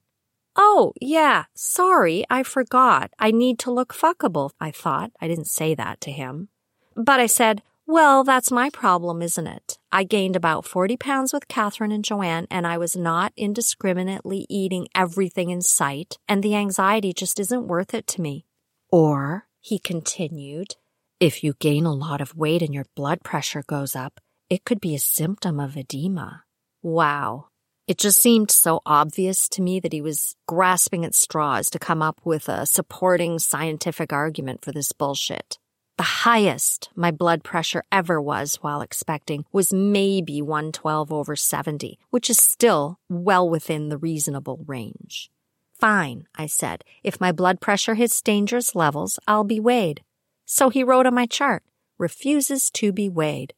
Oh, 0.57 0.93
yeah, 1.01 1.45
sorry, 1.55 2.25
I 2.29 2.43
forgot. 2.43 3.13
I 3.19 3.31
need 3.31 3.59
to 3.61 3.71
look 3.71 3.95
fuckable, 3.95 4.51
I 4.61 4.73
thought. 4.73 5.13
I 5.21 5.29
didn't 5.29 5.47
say 5.47 5.75
that 5.75 6.01
to 6.03 6.11
him. 6.11 6.49
But 6.95 7.21
I 7.21 7.27
said, 7.27 7.63
well, 7.87 8.25
that's 8.25 8.51
my 8.51 8.71
problem, 8.71 9.23
isn't 9.23 9.47
it? 9.47 9.79
I 9.91 10.05
gained 10.05 10.37
about 10.37 10.65
40 10.65 10.97
pounds 10.97 11.33
with 11.33 11.49
Catherine 11.49 11.93
and 11.93 12.05
Joanne, 12.05 12.47
and 12.51 12.67
I 12.67 12.79
was 12.79 12.97
not 12.97 13.33
indiscriminately 13.37 14.47
eating 14.49 14.89
everything 14.95 15.51
in 15.51 15.63
sight, 15.63 16.19
and 16.29 16.43
the 16.43 16.55
anxiety 16.55 17.13
just 17.13 17.41
isn't 17.41 17.67
worth 17.67 17.93
it 17.95 18.07
to 18.09 18.21
me. 18.21 18.47
Or, 18.91 19.47
he 19.61 19.79
continued, 19.79 20.77
if 21.21 21.45
you 21.45 21.55
gain 21.59 21.87
a 21.87 21.93
lot 21.93 22.21
of 22.21 22.37
weight 22.37 22.63
and 22.63 22.75
your 22.75 22.87
blood 22.95 23.23
pressure 23.23 23.63
goes 23.67 23.95
up, 23.95 24.21
it 24.51 24.65
could 24.65 24.81
be 24.81 24.95
a 24.95 24.99
symptom 24.99 25.61
of 25.61 25.77
edema. 25.77 26.45
Wow. 26.83 27.49
It 27.87 27.99
just 27.99 28.21
seemed 28.21 28.51
so 28.51 28.81
obvious 28.87 29.49
to 29.51 29.63
me 29.63 29.81
that 29.81 29.93
he 29.93 30.03
was 30.03 30.37
grasping 30.47 31.05
at 31.05 31.15
straws 31.15 31.71
to 31.71 31.79
come 31.79 32.03
up 32.03 32.21
with 32.25 32.49
a 32.49 32.67
supporting 32.67 33.39
scientific 33.39 34.13
argument 34.13 34.65
for 34.65 34.73
this 34.73 34.93
bullshit. 34.93 35.59
The 35.99 36.25
highest 36.25 36.89
my 36.95 37.11
blood 37.11 37.45
pressure 37.45 37.85
ever 37.93 38.21
was 38.21 38.57
while 38.57 38.81
expecting 38.81 39.45
was 39.53 39.73
maybe 39.73 40.41
112 40.41 41.13
over 41.13 41.37
70, 41.37 41.99
which 42.11 42.31
is 42.31 42.39
still 42.39 42.99
well 43.09 43.49
within 43.49 43.89
the 43.89 43.99
reasonable 43.99 44.65
range. 44.67 45.31
Fine, 45.79 46.27
I 46.35 46.47
said. 46.47 46.85
If 47.03 47.21
my 47.21 47.31
blood 47.31 47.61
pressure 47.61 47.95
hits 47.95 48.23
dangerous 48.23 48.75
levels, 48.75 49.19
I'll 49.27 49.45
be 49.45 49.61
weighed. 49.61 50.03
So 50.47 50.71
he 50.71 50.85
wrote 50.85 51.07
on 51.07 51.15
my 51.15 51.27
chart, 51.27 51.63
refuses 51.99 52.71
to 52.71 52.93
be 52.93 53.09
weighed. 53.09 53.53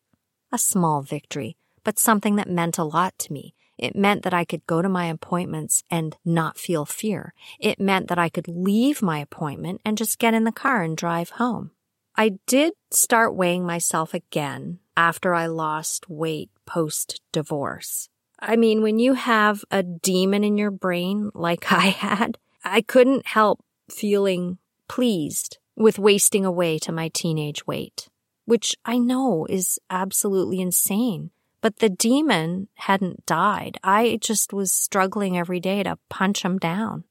A 0.51 0.59
small 0.59 1.03
victory, 1.03 1.57
but 1.85 1.99
something 1.99 2.37
that 2.37 2.49
meant 2.49 2.79
a 2.79 2.85
lot 2.85 3.18
to 3.20 3.33
me. 3.33 3.55
It 3.77 3.97
meant 3.97 4.23
that 4.23 4.35
I 4.35 4.44
could 4.44 4.66
go 4.66 4.83
to 4.83 4.88
my 4.88 5.07
appointments 5.07 5.83
and 5.90 6.16
not 6.25 6.59
feel 6.59 6.85
fear. 6.85 7.35
It 7.59 7.81
meant 7.81 8.09
that 8.09 8.18
I 8.18 8.29
could 8.29 8.49
leave 8.49 9.03
my 9.03 9.18
appointment 9.18 9.81
and 9.85 9.99
just 9.99 10.18
get 10.18 10.35
in 10.35 10.44
the 10.44 10.53
car 10.53 10.83
and 10.83 10.97
drive 10.97 11.31
home. 11.31 11.73
I 12.16 12.38
did 12.46 12.74
start 12.90 13.35
weighing 13.35 13.66
myself 13.66 14.14
again 14.14 14.79
after 14.96 15.35
I 15.35 15.46
lost 15.46 16.09
weight 16.09 16.50
post 16.64 17.20
divorce. 17.33 18.09
I 18.38 18.57
mean, 18.57 18.83
when 18.83 18.98
you 18.98 19.14
have 19.14 19.64
a 19.70 19.83
demon 19.83 20.44
in 20.44 20.57
your 20.57 20.70
brain 20.70 21.31
like 21.35 21.72
I 21.72 21.87
had, 21.87 22.38
I 22.64 22.83
couldn't 22.83 23.27
help 23.27 23.64
feeling 23.90 24.59
pleased 24.88 25.59
with 25.77 25.98
wasting 25.98 26.44
away 26.44 26.79
to 26.81 26.92
my 26.92 27.09
teenage 27.09 27.66
weight, 27.66 28.09
which 28.44 28.77
I 28.85 28.98
know 28.98 29.46
is 29.50 29.79
absolutely 29.90 30.61
insane. 30.61 31.31
But 31.61 31.79
the 31.79 31.88
demon 31.88 32.68
hadn't 32.74 33.24
died. 33.27 33.79
I 33.83 34.18
just 34.20 34.53
was 34.53 34.70
struggling 34.70 35.37
every 35.37 35.61
day 35.61 35.83
to 35.83 35.98
punch 36.11 36.44
him 36.44 36.59
down. 36.59 37.05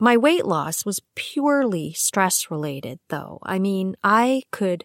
My 0.00 0.16
weight 0.16 0.46
loss 0.46 0.84
was 0.84 1.02
purely 1.16 1.92
stress 1.92 2.50
related, 2.50 3.00
though. 3.08 3.40
I 3.42 3.58
mean, 3.58 3.96
I 4.04 4.42
could 4.52 4.84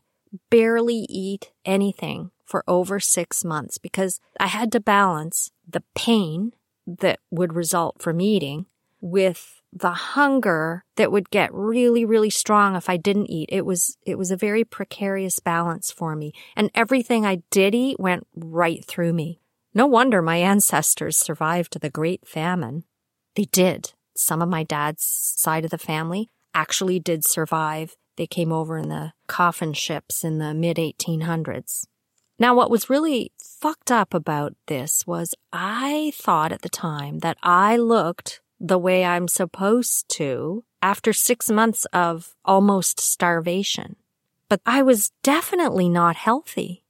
barely 0.49 1.05
eat 1.07 1.51
anything 1.65 2.31
for 2.43 2.63
over 2.67 2.99
six 2.99 3.45
months 3.45 3.77
because 3.77 4.19
I 4.39 4.47
had 4.47 4.71
to 4.71 4.79
balance 4.79 5.51
the 5.69 5.83
pain 5.95 6.53
that 6.87 7.19
would 7.29 7.53
result 7.53 8.01
from 8.01 8.21
eating 8.21 8.65
with 9.01 9.61
the 9.71 9.91
hunger 9.91 10.83
that 10.95 11.11
would 11.11 11.29
get 11.29 11.53
really, 11.53 12.05
really 12.05 12.29
strong 12.29 12.75
if 12.75 12.89
I 12.89 12.97
didn't 12.97 13.29
eat. 13.29 13.49
It 13.51 13.65
was, 13.65 13.97
it 14.05 14.17
was 14.17 14.31
a 14.31 14.37
very 14.37 14.63
precarious 14.63 15.39
balance 15.39 15.91
for 15.91 16.15
me. 16.15 16.33
And 16.55 16.71
everything 16.73 17.25
I 17.25 17.43
did 17.51 17.75
eat 17.75 17.99
went 17.99 18.25
right 18.35 18.83
through 18.83 19.13
me. 19.13 19.39
No 19.75 19.85
wonder 19.85 20.21
my 20.21 20.37
ancestors 20.53 21.17
survived 21.17 21.79
the 21.79 21.89
Great 21.89 22.27
Famine. 22.27 22.83
They 23.35 23.45
did 23.45 23.93
some 24.15 24.41
of 24.41 24.49
my 24.49 24.63
dad's 24.63 25.03
side 25.03 25.65
of 25.65 25.71
the 25.71 25.77
family 25.77 26.29
actually 26.53 26.99
did 26.99 27.25
survive. 27.25 27.95
They 28.15 28.27
came 28.27 28.51
over 28.51 28.77
in 28.77 28.89
the 28.89 29.13
coffin 29.27 29.73
ships 29.73 30.23
in 30.23 30.37
the 30.37 30.53
mid 30.53 30.77
1800s. 30.77 31.85
Now, 32.39 32.55
what 32.55 32.71
was 32.71 32.89
really 32.89 33.31
fucked 33.41 33.91
up 33.91 34.13
about 34.13 34.55
this 34.67 35.05
was 35.07 35.35
I 35.51 36.11
thought 36.15 36.51
at 36.51 36.61
the 36.61 36.69
time 36.69 37.19
that 37.19 37.37
I 37.43 37.77
looked 37.77 38.41
the 38.59 38.77
way 38.77 39.05
I'm 39.05 39.27
supposed 39.27 40.09
to 40.17 40.63
after 40.81 41.13
six 41.13 41.49
months 41.49 41.85
of 41.93 42.35
almost 42.43 42.99
starvation. 42.99 43.95
But 44.49 44.61
I 44.65 44.81
was 44.81 45.11
definitely 45.21 45.89
not 45.89 46.15
healthy. 46.15 46.83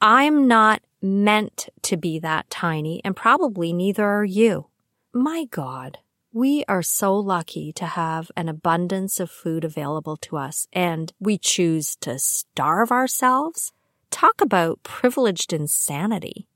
I'm 0.00 0.48
not 0.48 0.82
meant 1.00 1.68
to 1.82 1.96
be 1.96 2.18
that 2.18 2.48
tiny, 2.50 3.00
and 3.04 3.14
probably 3.14 3.72
neither 3.72 4.04
are 4.04 4.24
you. 4.24 4.66
My 5.12 5.46
God, 5.50 5.98
we 6.34 6.64
are 6.66 6.82
so 6.82 7.14
lucky 7.14 7.72
to 7.72 7.86
have 7.86 8.28
an 8.36 8.48
abundance 8.48 9.20
of 9.20 9.30
food 9.30 9.62
available 9.62 10.16
to 10.16 10.36
us, 10.36 10.66
and 10.72 11.12
we 11.20 11.38
choose 11.38 11.94
to 11.94 12.18
starve 12.18 12.90
ourselves? 12.90 13.72
Talk 14.10 14.40
about 14.40 14.82
privileged 14.82 15.52
insanity. 15.52 16.48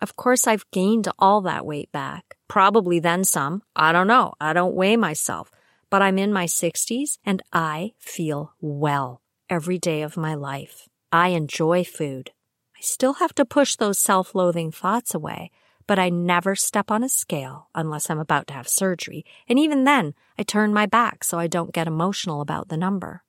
Of 0.00 0.14
course, 0.14 0.46
I've 0.46 0.70
gained 0.70 1.08
all 1.18 1.40
that 1.40 1.66
weight 1.66 1.90
back. 1.90 2.36
Probably 2.46 3.00
then 3.00 3.24
some. 3.24 3.62
I 3.74 3.90
don't 3.90 4.06
know. 4.06 4.34
I 4.40 4.52
don't 4.52 4.76
weigh 4.76 4.96
myself. 4.96 5.50
But 5.90 6.00
I'm 6.00 6.18
in 6.18 6.32
my 6.32 6.46
60s 6.46 7.18
and 7.26 7.42
I 7.52 7.94
feel 7.98 8.54
well 8.60 9.20
every 9.50 9.78
day 9.78 10.02
of 10.02 10.16
my 10.16 10.34
life. 10.34 10.88
I 11.10 11.28
enjoy 11.28 11.82
food. 11.82 12.30
I 12.76 12.80
still 12.82 13.14
have 13.14 13.34
to 13.34 13.44
push 13.44 13.74
those 13.74 13.98
self 13.98 14.32
loathing 14.34 14.70
thoughts 14.70 15.12
away, 15.12 15.50
but 15.86 15.98
I 15.98 16.08
never 16.08 16.54
step 16.54 16.90
on 16.90 17.02
a 17.02 17.08
scale 17.08 17.68
unless 17.74 18.08
I'm 18.08 18.18
about 18.18 18.46
to 18.48 18.54
have 18.54 18.68
surgery. 18.68 19.24
And 19.48 19.58
even 19.58 19.84
then, 19.84 20.14
I 20.38 20.42
turn 20.42 20.72
my 20.72 20.86
back 20.86 21.24
so 21.24 21.38
I 21.38 21.46
don't 21.46 21.72
get 21.72 21.86
emotional 21.86 22.40
about 22.40 22.68
the 22.68 22.76
number. 22.76 23.22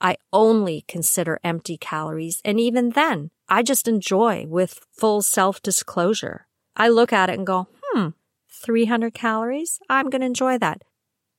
I 0.00 0.16
only 0.32 0.84
consider 0.86 1.40
empty 1.42 1.76
calories, 1.76 2.40
and 2.44 2.60
even 2.60 2.90
then, 2.90 3.30
I 3.48 3.62
just 3.62 3.88
enjoy 3.88 4.46
with 4.46 4.86
full 4.92 5.22
self 5.22 5.60
disclosure. 5.60 6.46
I 6.76 6.88
look 6.88 7.12
at 7.12 7.30
it 7.30 7.36
and 7.36 7.46
go, 7.46 7.66
hmm, 7.82 8.08
300 8.48 9.12
calories? 9.12 9.80
I'm 9.88 10.08
going 10.10 10.20
to 10.20 10.26
enjoy 10.26 10.58
that. 10.58 10.82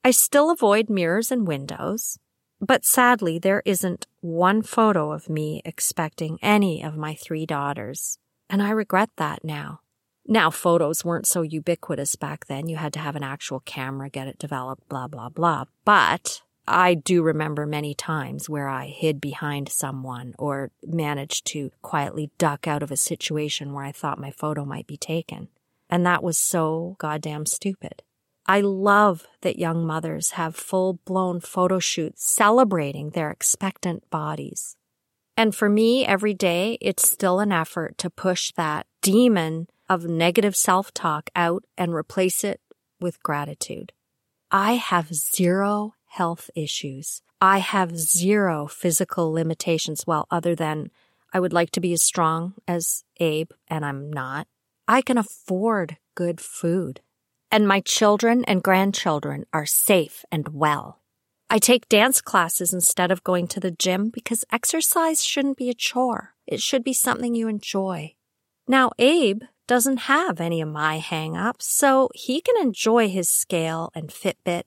I 0.04 0.10
still 0.10 0.50
avoid 0.50 0.90
mirrors 0.90 1.30
and 1.30 1.46
windows, 1.46 2.18
but 2.60 2.84
sadly, 2.84 3.38
there 3.38 3.62
isn't 3.64 4.06
one 4.20 4.62
photo 4.62 5.12
of 5.12 5.30
me 5.30 5.62
expecting 5.64 6.38
any 6.42 6.82
of 6.82 6.96
my 6.96 7.14
three 7.14 7.46
daughters. 7.46 8.18
And 8.50 8.62
I 8.62 8.70
regret 8.70 9.10
that 9.16 9.44
now. 9.44 9.80
Now, 10.32 10.48
photos 10.48 11.04
weren't 11.04 11.26
so 11.26 11.42
ubiquitous 11.42 12.14
back 12.14 12.46
then. 12.46 12.68
You 12.68 12.76
had 12.76 12.92
to 12.92 13.00
have 13.00 13.16
an 13.16 13.24
actual 13.24 13.58
camera, 13.58 14.08
get 14.08 14.28
it 14.28 14.38
developed, 14.38 14.88
blah, 14.88 15.08
blah, 15.08 15.28
blah. 15.28 15.64
But 15.84 16.42
I 16.68 16.94
do 16.94 17.24
remember 17.24 17.66
many 17.66 17.94
times 17.94 18.48
where 18.48 18.68
I 18.68 18.86
hid 18.86 19.20
behind 19.20 19.68
someone 19.68 20.34
or 20.38 20.70
managed 20.86 21.46
to 21.46 21.72
quietly 21.82 22.30
duck 22.38 22.68
out 22.68 22.84
of 22.84 22.92
a 22.92 22.96
situation 22.96 23.72
where 23.72 23.82
I 23.82 23.90
thought 23.90 24.20
my 24.20 24.30
photo 24.30 24.64
might 24.64 24.86
be 24.86 24.96
taken. 24.96 25.48
And 25.90 26.06
that 26.06 26.22
was 26.22 26.38
so 26.38 26.94
goddamn 27.00 27.44
stupid. 27.44 28.04
I 28.46 28.60
love 28.60 29.26
that 29.40 29.58
young 29.58 29.84
mothers 29.84 30.30
have 30.30 30.54
full 30.54 31.00
blown 31.04 31.40
photo 31.40 31.80
shoots 31.80 32.24
celebrating 32.24 33.10
their 33.10 33.32
expectant 33.32 34.08
bodies. 34.10 34.76
And 35.36 35.56
for 35.56 35.68
me, 35.68 36.06
every 36.06 36.34
day, 36.34 36.78
it's 36.80 37.10
still 37.10 37.40
an 37.40 37.50
effort 37.50 37.98
to 37.98 38.10
push 38.10 38.52
that 38.52 38.86
demon 39.02 39.66
of 39.90 40.04
negative 40.04 40.54
self 40.54 40.94
talk 40.94 41.28
out 41.34 41.64
and 41.76 41.92
replace 41.92 42.44
it 42.44 42.60
with 43.00 43.22
gratitude. 43.22 43.92
I 44.50 44.74
have 44.74 45.12
zero 45.12 45.94
health 46.06 46.48
issues. 46.54 47.22
I 47.40 47.58
have 47.58 47.98
zero 47.98 48.68
physical 48.68 49.32
limitations. 49.32 50.06
Well, 50.06 50.26
other 50.30 50.54
than 50.54 50.90
I 51.32 51.40
would 51.40 51.52
like 51.52 51.70
to 51.72 51.80
be 51.80 51.92
as 51.92 52.02
strong 52.02 52.54
as 52.68 53.04
Abe, 53.18 53.50
and 53.68 53.84
I'm 53.84 54.10
not. 54.10 54.46
I 54.86 55.02
can 55.02 55.18
afford 55.18 55.96
good 56.14 56.40
food. 56.40 57.00
And 57.50 57.66
my 57.66 57.80
children 57.80 58.44
and 58.44 58.62
grandchildren 58.62 59.44
are 59.52 59.66
safe 59.66 60.24
and 60.30 60.48
well. 60.48 61.00
I 61.48 61.58
take 61.58 61.88
dance 61.88 62.20
classes 62.20 62.72
instead 62.72 63.10
of 63.10 63.24
going 63.24 63.48
to 63.48 63.60
the 63.60 63.72
gym 63.72 64.10
because 64.10 64.44
exercise 64.52 65.24
shouldn't 65.24 65.56
be 65.56 65.68
a 65.68 65.74
chore. 65.74 66.34
It 66.46 66.60
should 66.60 66.84
be 66.84 66.92
something 66.92 67.34
you 67.34 67.48
enjoy. 67.48 68.14
Now, 68.68 68.92
Abe 69.00 69.42
doesn't 69.70 70.08
have 70.14 70.40
any 70.40 70.60
of 70.60 70.68
my 70.68 70.98
hang 70.98 71.36
ups, 71.36 71.66
so 71.74 72.10
he 72.14 72.40
can 72.40 72.56
enjoy 72.60 73.08
his 73.08 73.28
scale 73.28 73.90
and 73.94 74.10
Fitbit 74.10 74.64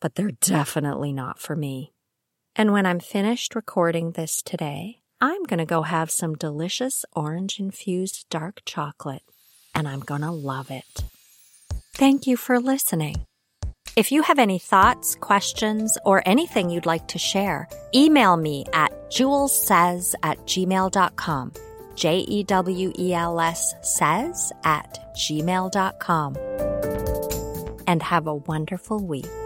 but 0.00 0.14
they're 0.14 0.30
definitely 0.30 1.12
not 1.12 1.38
for 1.38 1.56
me. 1.56 1.92
And 2.54 2.72
when 2.72 2.86
I'm 2.86 3.00
finished 3.00 3.54
recording 3.54 4.12
this 4.12 4.42
today, 4.42 5.00
I'm 5.20 5.42
going 5.44 5.58
to 5.58 5.64
go 5.64 5.82
have 5.82 6.10
some 6.10 6.34
delicious 6.34 7.04
orange 7.14 7.58
infused 7.58 8.26
dark 8.30 8.62
chocolate, 8.64 9.22
and 9.74 9.88
I'm 9.88 10.00
going 10.00 10.20
to 10.20 10.30
love 10.30 10.70
it. 10.70 11.04
Thank 11.94 12.26
you 12.26 12.36
for 12.36 12.60
listening. 12.60 13.26
If 13.96 14.12
you 14.12 14.22
have 14.22 14.38
any 14.38 14.58
thoughts, 14.58 15.14
questions, 15.16 15.96
or 16.04 16.22
anything 16.26 16.68
you'd 16.68 16.84
like 16.84 17.08
to 17.08 17.18
share, 17.18 17.66
email 17.94 18.36
me 18.36 18.66
at 18.74 19.10
jewelsays 19.10 20.14
at 20.22 20.38
gmail.com. 20.40 21.52
J 21.96 22.18
E 22.18 22.44
W 22.44 22.92
E 22.98 23.14
L 23.14 23.40
S 23.40 23.74
says 23.82 24.52
at 24.64 25.12
gmail.com. 25.16 26.36
And 27.88 28.02
have 28.02 28.26
a 28.26 28.34
wonderful 28.34 29.00
week. 29.00 29.45